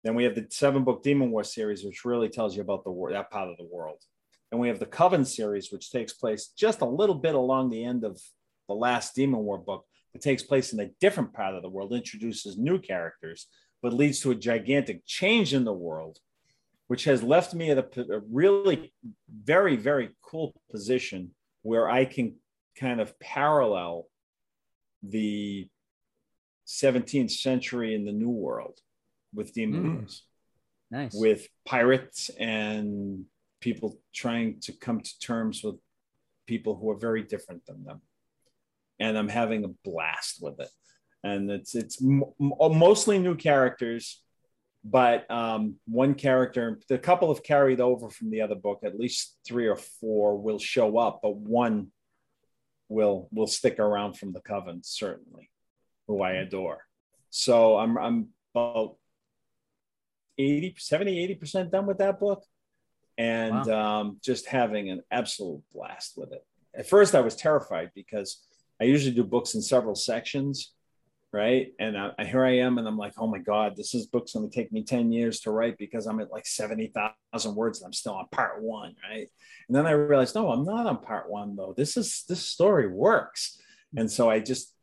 [0.04, 3.10] Then we have the seven book Demon War series, which really tells you about the
[3.12, 4.02] that part of the world.
[4.52, 7.84] And we have the Coven series, which takes place just a little bit along the
[7.84, 8.20] end of
[8.68, 9.86] the last Demon War book.
[10.14, 13.48] It takes place in a different part of the world, introduces new characters
[13.86, 16.18] but leads to a gigantic change in the world,
[16.88, 18.92] which has left me at a, a really
[19.32, 21.30] very, very cool position
[21.62, 22.38] where I can
[22.80, 24.08] kind of parallel
[25.04, 25.70] the
[26.66, 28.80] 17th century in the New World
[29.36, 30.22] with demon mm.
[30.90, 31.14] Nice.
[31.14, 33.26] With pirates and
[33.62, 35.76] people trying to come to terms with
[36.48, 38.02] people who are very different than them.
[39.00, 40.70] And I'm having a blast with it
[41.26, 44.22] and it's it's m- mostly new characters
[44.88, 49.36] but um, one character the couple have carried over from the other book at least
[49.46, 51.88] three or four will show up but one
[52.88, 55.50] will will stick around from the coven certainly
[56.08, 56.84] who i adore
[57.32, 58.96] so i'm i'm about
[60.38, 62.44] 80 70 80% done with that book
[63.18, 64.02] and wow.
[64.02, 66.46] um, just having an absolute blast with it
[66.76, 68.46] at first i was terrified because
[68.80, 70.75] i usually do books in several sections
[71.36, 71.74] right?
[71.80, 74.50] And I, here I am, and I'm like, oh my god, this is book's going
[74.50, 76.94] to take me ten years to write because I'm at like seventy
[77.34, 79.28] thousand words, and I'm still on part one, right?
[79.68, 81.74] And then I realized, no, I'm not on part one though.
[81.76, 83.60] This is this story works,
[83.98, 84.74] and so I just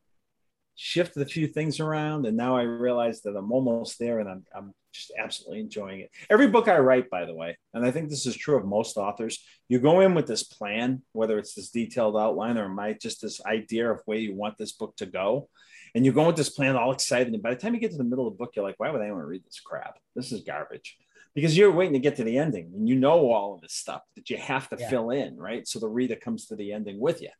[0.76, 4.44] shifted a few things around, and now I realize that I'm almost there, and I'm
[4.54, 6.10] I'm just absolutely enjoying it.
[6.28, 8.98] Every book I write, by the way, and I think this is true of most
[8.98, 13.22] authors, you go in with this plan, whether it's this detailed outline or my just
[13.22, 15.48] this idea of where you want this book to go
[15.94, 17.32] and you go with this plan all excited.
[17.32, 18.90] And by the time you get to the middle of the book, you're like, why
[18.90, 19.98] would anyone read this crap?
[20.16, 20.96] This is garbage.
[21.34, 24.02] Because you're waiting to get to the ending and you know all of this stuff
[24.16, 24.90] that you have to yeah.
[24.90, 25.66] fill in, right?
[25.66, 27.30] So the reader comes to the ending with you.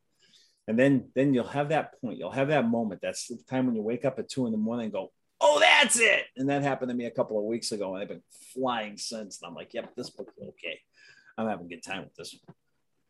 [0.68, 3.00] And then then you'll have that point, you'll have that moment.
[3.02, 5.58] That's the time when you wake up at two in the morning and go, Oh,
[5.58, 6.24] that's it.
[6.36, 8.22] And that happened to me a couple of weeks ago, and I've been
[8.54, 9.42] flying since.
[9.42, 10.78] And I'm like, Yep, this book's okay.
[11.36, 12.54] I'm having a good time with this one.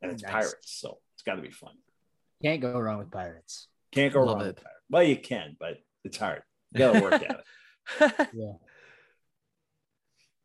[0.00, 0.32] And it's nice.
[0.32, 1.74] pirates, so it's got to be fun.
[2.42, 3.68] Can't go wrong with pirates.
[3.92, 4.48] Can't go Love wrong.
[4.48, 4.62] It.
[4.92, 6.42] Well, you can, but it's hard.
[6.72, 8.28] You got to work at it.
[8.34, 8.52] yeah.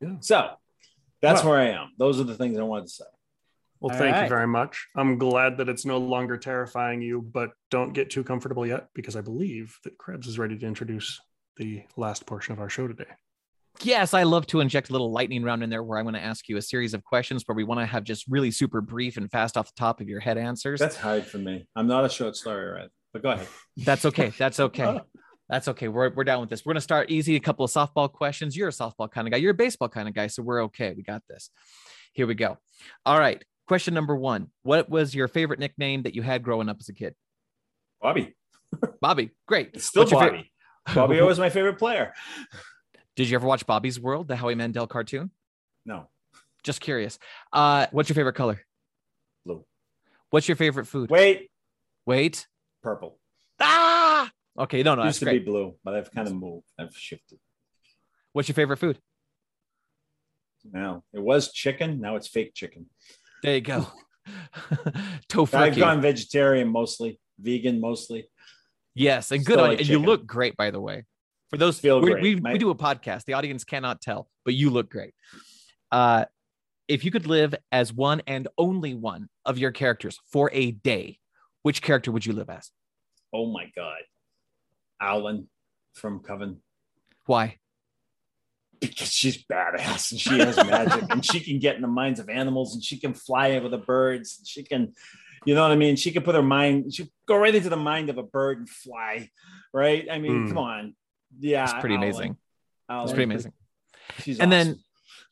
[0.00, 0.16] yeah.
[0.20, 0.50] So
[1.20, 1.90] that's well, where I am.
[1.98, 3.04] Those are the things I wanted to say.
[3.80, 4.22] Well, All thank right.
[4.22, 4.88] you very much.
[4.96, 9.14] I'm glad that it's no longer terrifying you, but don't get too comfortable yet because
[9.14, 11.20] I believe that Krebs is ready to introduce
[11.58, 13.04] the last portion of our show today.
[13.82, 16.22] Yes, I love to inject a little lightning round in there where I'm going to
[16.22, 19.16] ask you a series of questions where we want to have just really super brief
[19.18, 20.80] and fast off the top of your head answers.
[20.80, 21.68] That's hard for me.
[21.76, 22.88] I'm not a short story, right?
[23.12, 23.48] But go ahead.
[23.76, 24.32] That's okay.
[24.36, 25.00] That's okay.
[25.48, 25.88] That's okay.
[25.88, 26.64] We're, we're down with this.
[26.66, 27.34] We're going to start easy.
[27.36, 28.54] A couple of softball questions.
[28.54, 29.38] You're a softball kind of guy.
[29.38, 30.26] You're a baseball kind of guy.
[30.26, 30.92] So we're okay.
[30.94, 31.48] We got this.
[32.12, 32.58] Here we go.
[33.06, 33.42] All right.
[33.66, 36.94] Question number one What was your favorite nickname that you had growing up as a
[36.94, 37.14] kid?
[38.02, 38.34] Bobby.
[39.00, 39.30] Bobby.
[39.46, 39.70] Great.
[39.74, 40.50] It's still What's Bobby.
[40.94, 42.12] Bobby was my favorite player.
[43.16, 45.30] Did you ever watch Bobby's World, the Howie Mandel cartoon?
[45.84, 46.08] No,
[46.62, 47.18] Just curious.
[47.52, 48.60] Uh, what's your favorite color?
[49.44, 49.64] blue.
[50.30, 51.10] What's your favorite food?
[51.10, 51.50] Wait,
[52.06, 52.46] Wait.
[52.82, 53.18] Purple.
[53.60, 54.30] Ah.
[54.58, 54.82] Okay.
[54.82, 55.44] No, no, It Used to great.
[55.44, 56.66] be blue, but I've kind of moved.
[56.78, 57.38] I've shifted.
[58.32, 58.98] What's your favorite food?
[60.70, 62.00] Now it was chicken.
[62.00, 62.86] Now it's fake chicken.
[63.42, 63.86] There you go.
[65.28, 65.56] Tofu.
[65.56, 68.28] I've gone vegetarian mostly, vegan mostly.
[68.94, 69.82] Yes, and good on like you.
[69.82, 71.04] And you look great, by the way.
[71.50, 72.22] For those Feel we, great.
[72.22, 73.24] we, My- we do a podcast.
[73.24, 75.14] The audience cannot tell, but you look great.
[75.90, 76.26] Uh,
[76.88, 81.18] if you could live as one and only one of your characters for a day,
[81.62, 82.70] which character would you live as?
[83.32, 84.00] Oh my god,
[85.02, 85.46] Aoleyn
[85.94, 86.58] from Coven.
[87.26, 87.58] Why?
[88.80, 92.28] because she's badass and she has magic and she can get in the minds of
[92.28, 94.92] animals and she can fly over the birds and she can
[95.44, 97.76] you know what i mean she can put her mind she go right into the
[97.76, 99.28] mind of a bird and fly
[99.74, 100.48] right i mean Hmm.
[100.50, 100.94] come on
[101.40, 102.02] yeah It's pretty Aoleyn.
[102.04, 102.36] amazing.
[102.88, 103.02] Aoleyn.
[103.02, 103.52] It's pretty amazing.
[104.20, 104.78] she's And then-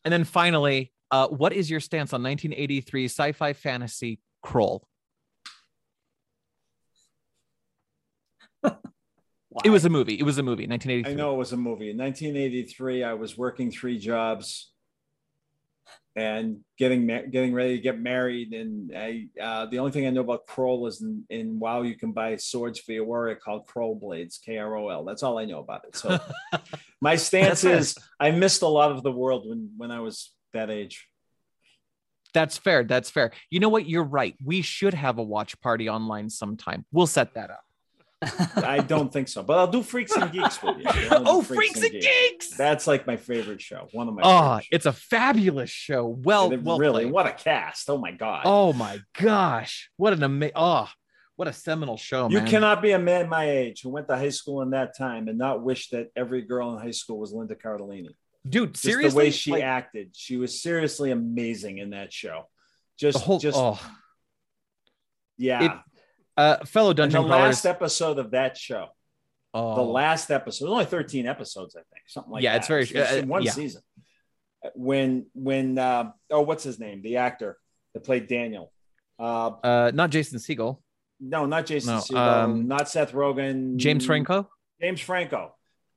[0.04, 4.80] And then finally, uh, what is your stance on 1983 sci-fi fantasy Krull?
[9.64, 10.18] It was a movie.
[10.18, 10.66] It was a movie.
[10.66, 11.12] 1983.
[11.12, 14.72] i know it was a movie in 1983 i was working three jobs
[16.14, 20.20] and getting getting ready to get married and i uh, the only thing i know
[20.20, 23.98] about krull is in, in wow you can buy swords for your warrior called krol
[23.98, 26.18] blades k-r-o-l that's all i know about it so
[27.00, 30.70] my stance is I missed a lot of the world when when I was that
[30.70, 31.08] age.
[32.34, 32.84] That's fair.
[32.84, 33.32] That's fair.
[33.50, 33.88] You know what?
[33.88, 34.34] You're right.
[34.44, 36.84] We should have a watch party online sometime.
[36.92, 37.65] We'll set that up.
[38.22, 40.84] I don't think so, but I'll do Freaks and Geeks with you.
[41.10, 42.56] Oh, Freaks and Geeks!
[42.56, 43.88] That's like my favorite show.
[43.92, 44.22] One of my.
[44.24, 46.06] Oh, it's a fabulous show.
[46.06, 47.12] Well, well really, played.
[47.12, 47.90] what a cast!
[47.90, 48.42] Oh my god!
[48.46, 49.90] Oh my gosh.
[49.96, 50.92] What an amazing oh ah,
[51.36, 52.46] what a seminal show, you man.
[52.48, 55.36] cannot be a man my age who went to high school in that time and
[55.36, 58.16] not wish that every girl in high school was Linda Cardellini.
[58.48, 59.10] dude, Just seriously.
[59.10, 62.48] the way she like, acted, she was seriously amazing in that show.
[62.98, 63.78] Just, whole just oh
[65.36, 65.64] yeah.
[65.64, 65.80] it-
[66.36, 67.64] uh fellow dungeon and the crawlers.
[67.64, 68.86] last episode of that show.
[69.54, 72.58] oh, the last episode, There's only 13 episodes, I think, something like Yeah, that.
[72.58, 73.52] it's very- in uh, one yeah.
[73.52, 73.82] season.
[74.74, 77.00] When when uh, oh, what's his name?
[77.02, 77.56] The actor
[77.94, 78.72] that played Daniel.
[79.18, 80.78] Uh, uh not Jason Segel.
[81.20, 83.76] no, not Jason No, Segel, um, not Seth Rogen.
[83.76, 84.48] James Franco.
[84.80, 85.54] James Franco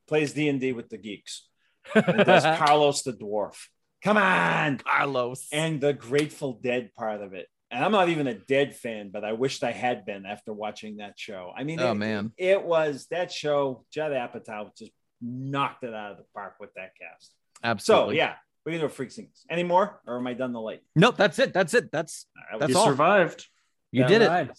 [0.08, 1.46] plays D and D with the geeks.
[1.96, 3.56] And does Carlos the dwarf.
[4.04, 5.48] Come on, Carlos.
[5.52, 7.48] and the Grateful Dead part of it.
[7.72, 10.98] And I'm not even a Dead fan, but I wished I had been after watching
[10.98, 11.52] that show.
[11.56, 12.32] I mean, Oh, it, man.
[12.38, 13.86] it was that show.
[13.92, 14.92] Judd Apatow just
[15.22, 17.32] knocked it out of the park with that cast.
[17.64, 18.16] Absolutely.
[18.16, 18.34] So yeah,
[18.66, 19.46] we can do freak scenes.
[19.50, 20.82] Any more, or am I done the late?
[20.96, 21.54] Nope, that's it.
[21.54, 21.92] That's it.
[21.92, 22.86] That's All right, That's you all.
[22.88, 23.46] survived.
[23.92, 24.52] you Yeah, did it.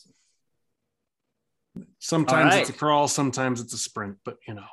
[1.99, 4.65] Sometimes All it's a crawl, sometimes it's a sprint, but you know.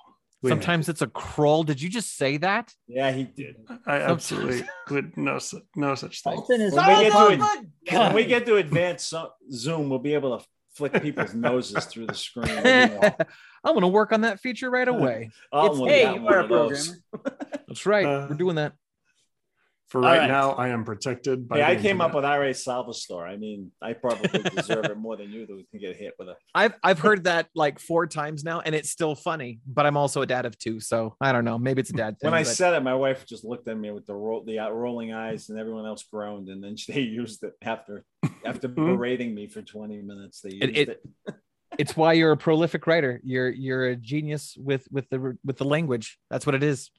[0.41, 1.63] We- Sometimes it's a crawl.
[1.63, 2.73] Did you just say that?
[2.87, 3.55] Yeah, he did.
[3.67, 5.39] I Sometimes- absolutely would no
[5.75, 6.41] no such thing.
[6.49, 10.13] Is When we get to it- When we get to advanced zo- Zoom, we'll be
[10.13, 12.49] able to flick people's noses through the screen.
[12.49, 13.17] It'll be all-
[13.63, 15.31] I'm gonna work on that feature right away.
[15.51, 16.97] It's, hey, you are a programmer.
[17.67, 18.05] That's right.
[18.05, 18.73] Uh, We're doing that.
[19.89, 20.27] For All right, right.
[20.27, 21.57] now, I am protected by.
[21.59, 23.25] Hey, I the came up with IRA Salvastor.
[23.25, 26.35] I mean, I probably deserve it more than you do to get hit with a.
[26.55, 29.61] I've I've heard that like four times now, and it's still funny.
[29.65, 31.57] But I'm also a dad of two, so I don't know.
[31.57, 32.31] Maybe it's a dad thing.
[32.31, 34.59] When I but- said it, my wife just looked at me with the roll, the
[34.59, 36.49] uh, rolling eyes, and everyone else groaned.
[36.49, 38.03] And then they used it after
[38.45, 40.41] after berating me for 20 minutes.
[40.41, 40.89] They used It- it.
[40.89, 41.35] it-
[41.77, 43.21] it's why you're a prolific writer.
[43.23, 46.17] You're you're a genius with with the with the language.
[46.29, 46.91] That's what it is.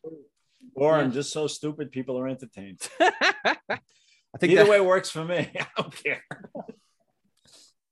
[0.75, 1.05] Or Yeah.
[1.05, 2.81] I'm just so stupid, people are entertained.
[3.01, 5.51] I think Either that, way works for me.
[5.59, 6.23] I don't care.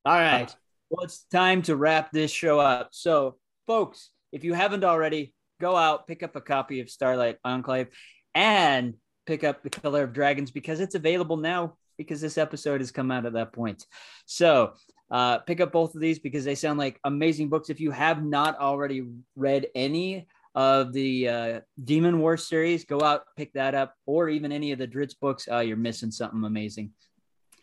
[0.04, 0.54] All right.
[0.90, 2.90] Well, it's time to wrap this show up.
[2.92, 3.36] So,
[3.66, 7.88] folks, if you haven't already, go out, pick up a copy of Starlight Enclave,
[8.34, 8.94] and
[9.26, 13.10] pick up The Color of Dragons because it's available now because this episode has come
[13.10, 13.84] out at that point.
[14.26, 14.74] So,
[15.10, 17.70] uh, pick up both of these because they sound like amazing books.
[17.70, 20.26] If you have not already read any
[20.57, 24.78] of the uh, Demon War series, go out, pick that up, or even any of
[24.78, 25.46] the Drizzt books.
[25.50, 26.92] Uh, you're missing something amazing.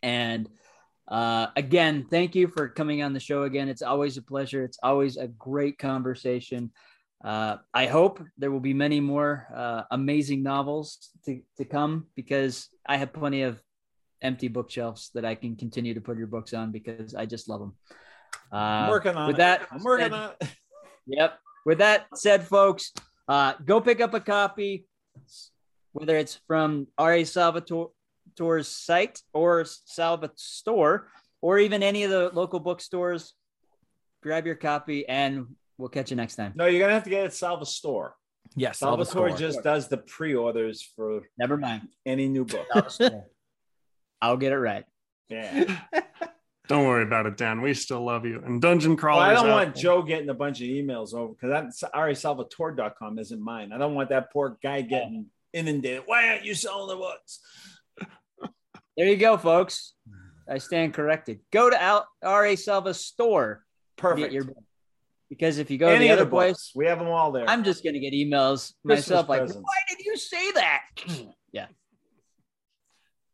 [0.03, 0.47] And
[1.07, 3.67] uh, again, thank you for coming on the show again.
[3.67, 4.63] It's always a pleasure.
[4.63, 6.71] It's always a great conversation.
[7.25, 12.69] uh, I hope there will be many more uh, amazing novels to, to come because
[12.85, 13.59] I have plenty of
[14.21, 17.59] empty bookshelves that I can continue to put your books on because I just love
[17.61, 17.73] them.
[18.51, 19.39] Uh, I'm working on with it.
[19.39, 19.67] that.
[19.71, 20.47] I'm working said- on it.
[21.05, 21.37] Yep.
[21.65, 22.91] With that said, folks,
[23.27, 24.85] uh, go pick up a copy,
[25.93, 27.23] whether it's from R.A.
[27.23, 31.07] Salvatore's site or Salvatore,
[31.41, 33.33] or even any of the local bookstores.
[34.21, 35.47] Grab your copy, and
[35.77, 36.53] we'll catch you next time.
[36.55, 38.15] No, you're gonna have to get it at Salva Store.
[38.55, 39.37] Yes, Salvatore Salvatore.
[39.37, 41.87] just does the pre-orders for Never mind.
[42.05, 42.67] any new book.
[44.21, 44.85] I'll get it right.
[45.29, 45.77] Yeah.
[46.69, 47.61] Don't worry about it, Dan.
[47.61, 48.41] We still love you.
[48.45, 51.49] And Dungeon Well, I don't out- want Joe getting a bunch of emails over because
[51.49, 53.73] that's rasalvatore.com isn't mine.
[53.73, 56.03] I don't want that poor guy getting inundated.
[56.05, 57.39] Why aren't you selling the books?
[58.95, 59.93] There you go, folks.
[60.47, 61.39] I stand corrected.
[61.51, 62.55] Go to Al- R.A.
[62.55, 63.65] Salva store
[63.97, 64.31] Perfect.
[64.31, 64.45] your.
[65.29, 67.49] Because if you go Any to the other other place, we have them all there.
[67.49, 70.81] I'm just going to get emails Christmas myself like, why did you say that?
[71.51, 71.65] yeah.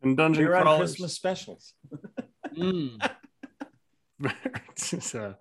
[0.02, 0.92] And Dungeon You're on Crawlers.
[0.92, 1.74] Christmas specials.
[2.58, 2.98] Mm.
[4.76, 5.36] so,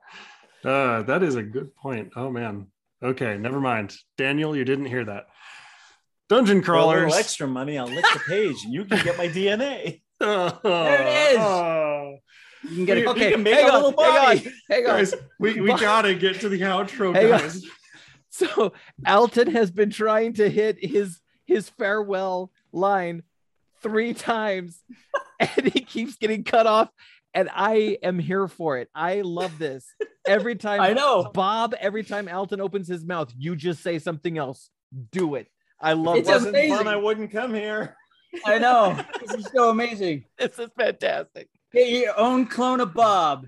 [0.64, 2.12] uh, that is a good point.
[2.16, 2.66] Oh man.
[3.02, 3.94] Okay, never mind.
[4.16, 5.26] Daniel, you didn't hear that.
[6.28, 7.16] Dungeon For a little Crawlers.
[7.16, 10.02] extra money, I'll lick the page and you can get my DNA.
[10.20, 11.38] Oh, There it is.
[11.38, 12.16] oh.
[12.64, 13.00] You can get it.
[13.00, 13.30] a you okay.
[13.30, 14.96] can make hang a on, little hang on, hang on.
[14.96, 17.38] Guys, we, we gotta get to the outro, Hang on.
[17.40, 17.64] guys.
[18.30, 18.72] So
[19.06, 23.22] Alton has been trying to hit his his farewell line
[23.80, 24.82] three times,
[25.40, 26.88] and he keeps getting cut off.
[27.38, 28.88] And I am here for it.
[28.94, 29.86] I love this.
[30.26, 31.30] Every time I know.
[31.32, 34.70] Bob, every time Alton opens his mouth, you just say something else.
[35.12, 35.46] Do it.
[35.80, 36.76] I love It's it wasn't amazing.
[36.76, 37.94] fun, I wouldn't come here.
[38.44, 38.98] I know.
[39.20, 40.24] This is so amazing.
[40.36, 41.48] This is fantastic.
[41.72, 43.46] Get your own clone of Bob.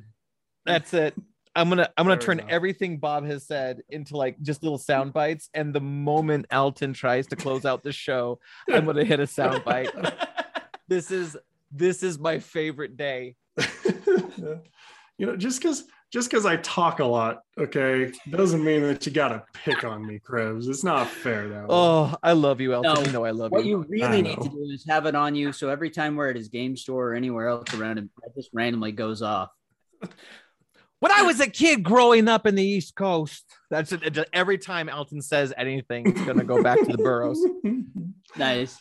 [0.65, 1.15] That's it.
[1.57, 2.45] I'm gonna I'm gonna There turn go.
[2.49, 5.49] everything Bob has said into like just little sound bites.
[5.53, 8.39] And the moment Alton tries to close out the show,
[8.71, 9.91] I'm gonna hit a sound bite.
[10.87, 11.37] This is
[11.73, 13.37] this is my favorite day.
[15.19, 19.13] you know, just because just because I talk a lot, okay, doesn't mean that you
[19.13, 20.67] gotta pick on me, Krebs.
[20.67, 21.67] It's not fair that way.
[21.71, 22.95] Oh, I love you, Elton.
[22.95, 23.79] No, you know I love What you.
[23.79, 25.53] What you really need to do is have it on you.
[25.53, 28.51] So every time we're at his game store or anywhere else around him, it just
[28.53, 29.51] randomly goes off.
[30.99, 34.03] When I was a kid growing up in the East Coast, that's it.
[34.19, 37.41] it- Every time Elton says anything, it's gonna go back to the Burrows.
[38.37, 38.79] Nice.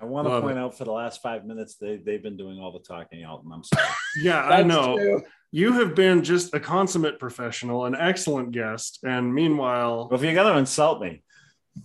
[0.00, 0.60] I want to Love point it.
[0.60, 3.52] out for the last five minutes, they, they've been doing all the talking out, and
[3.52, 3.86] I'm sorry.
[4.22, 4.96] yeah, I know.
[4.96, 5.22] true.
[5.52, 10.34] You have been just a consummate professional, an excellent guest, and meanwhile, well, if you're
[10.34, 11.22] going to insult me,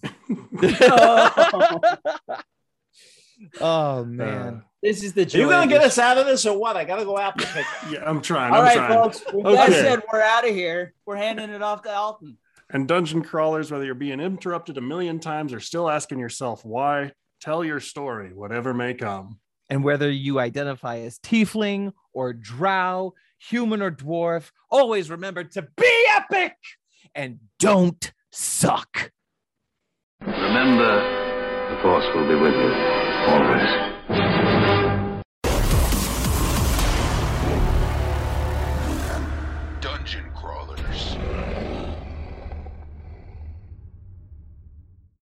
[3.61, 4.63] oh uh, man.
[4.81, 5.39] This is the are joy.
[5.39, 6.77] you gonna get us out of this or what?
[6.77, 7.65] I got to go apple pick.
[7.89, 8.53] yeah, I'm trying.
[8.53, 8.93] All I'm right, trying.
[8.93, 9.23] folks.
[9.33, 10.93] With that said, we're out of here.
[11.05, 12.37] We're handing it off to Alton.
[12.69, 17.11] And dungeon crawlers, whether you're being interrupted a million times or still asking yourself why,
[17.45, 19.39] tell your story, whatever may come.
[19.69, 26.05] And whether you identify as tiefling or drow, human or dwarf, always remember to be
[26.15, 26.55] epic
[27.13, 29.11] and don't suck.
[30.21, 32.73] Remember, the Force will be with you
[33.27, 34.84] always.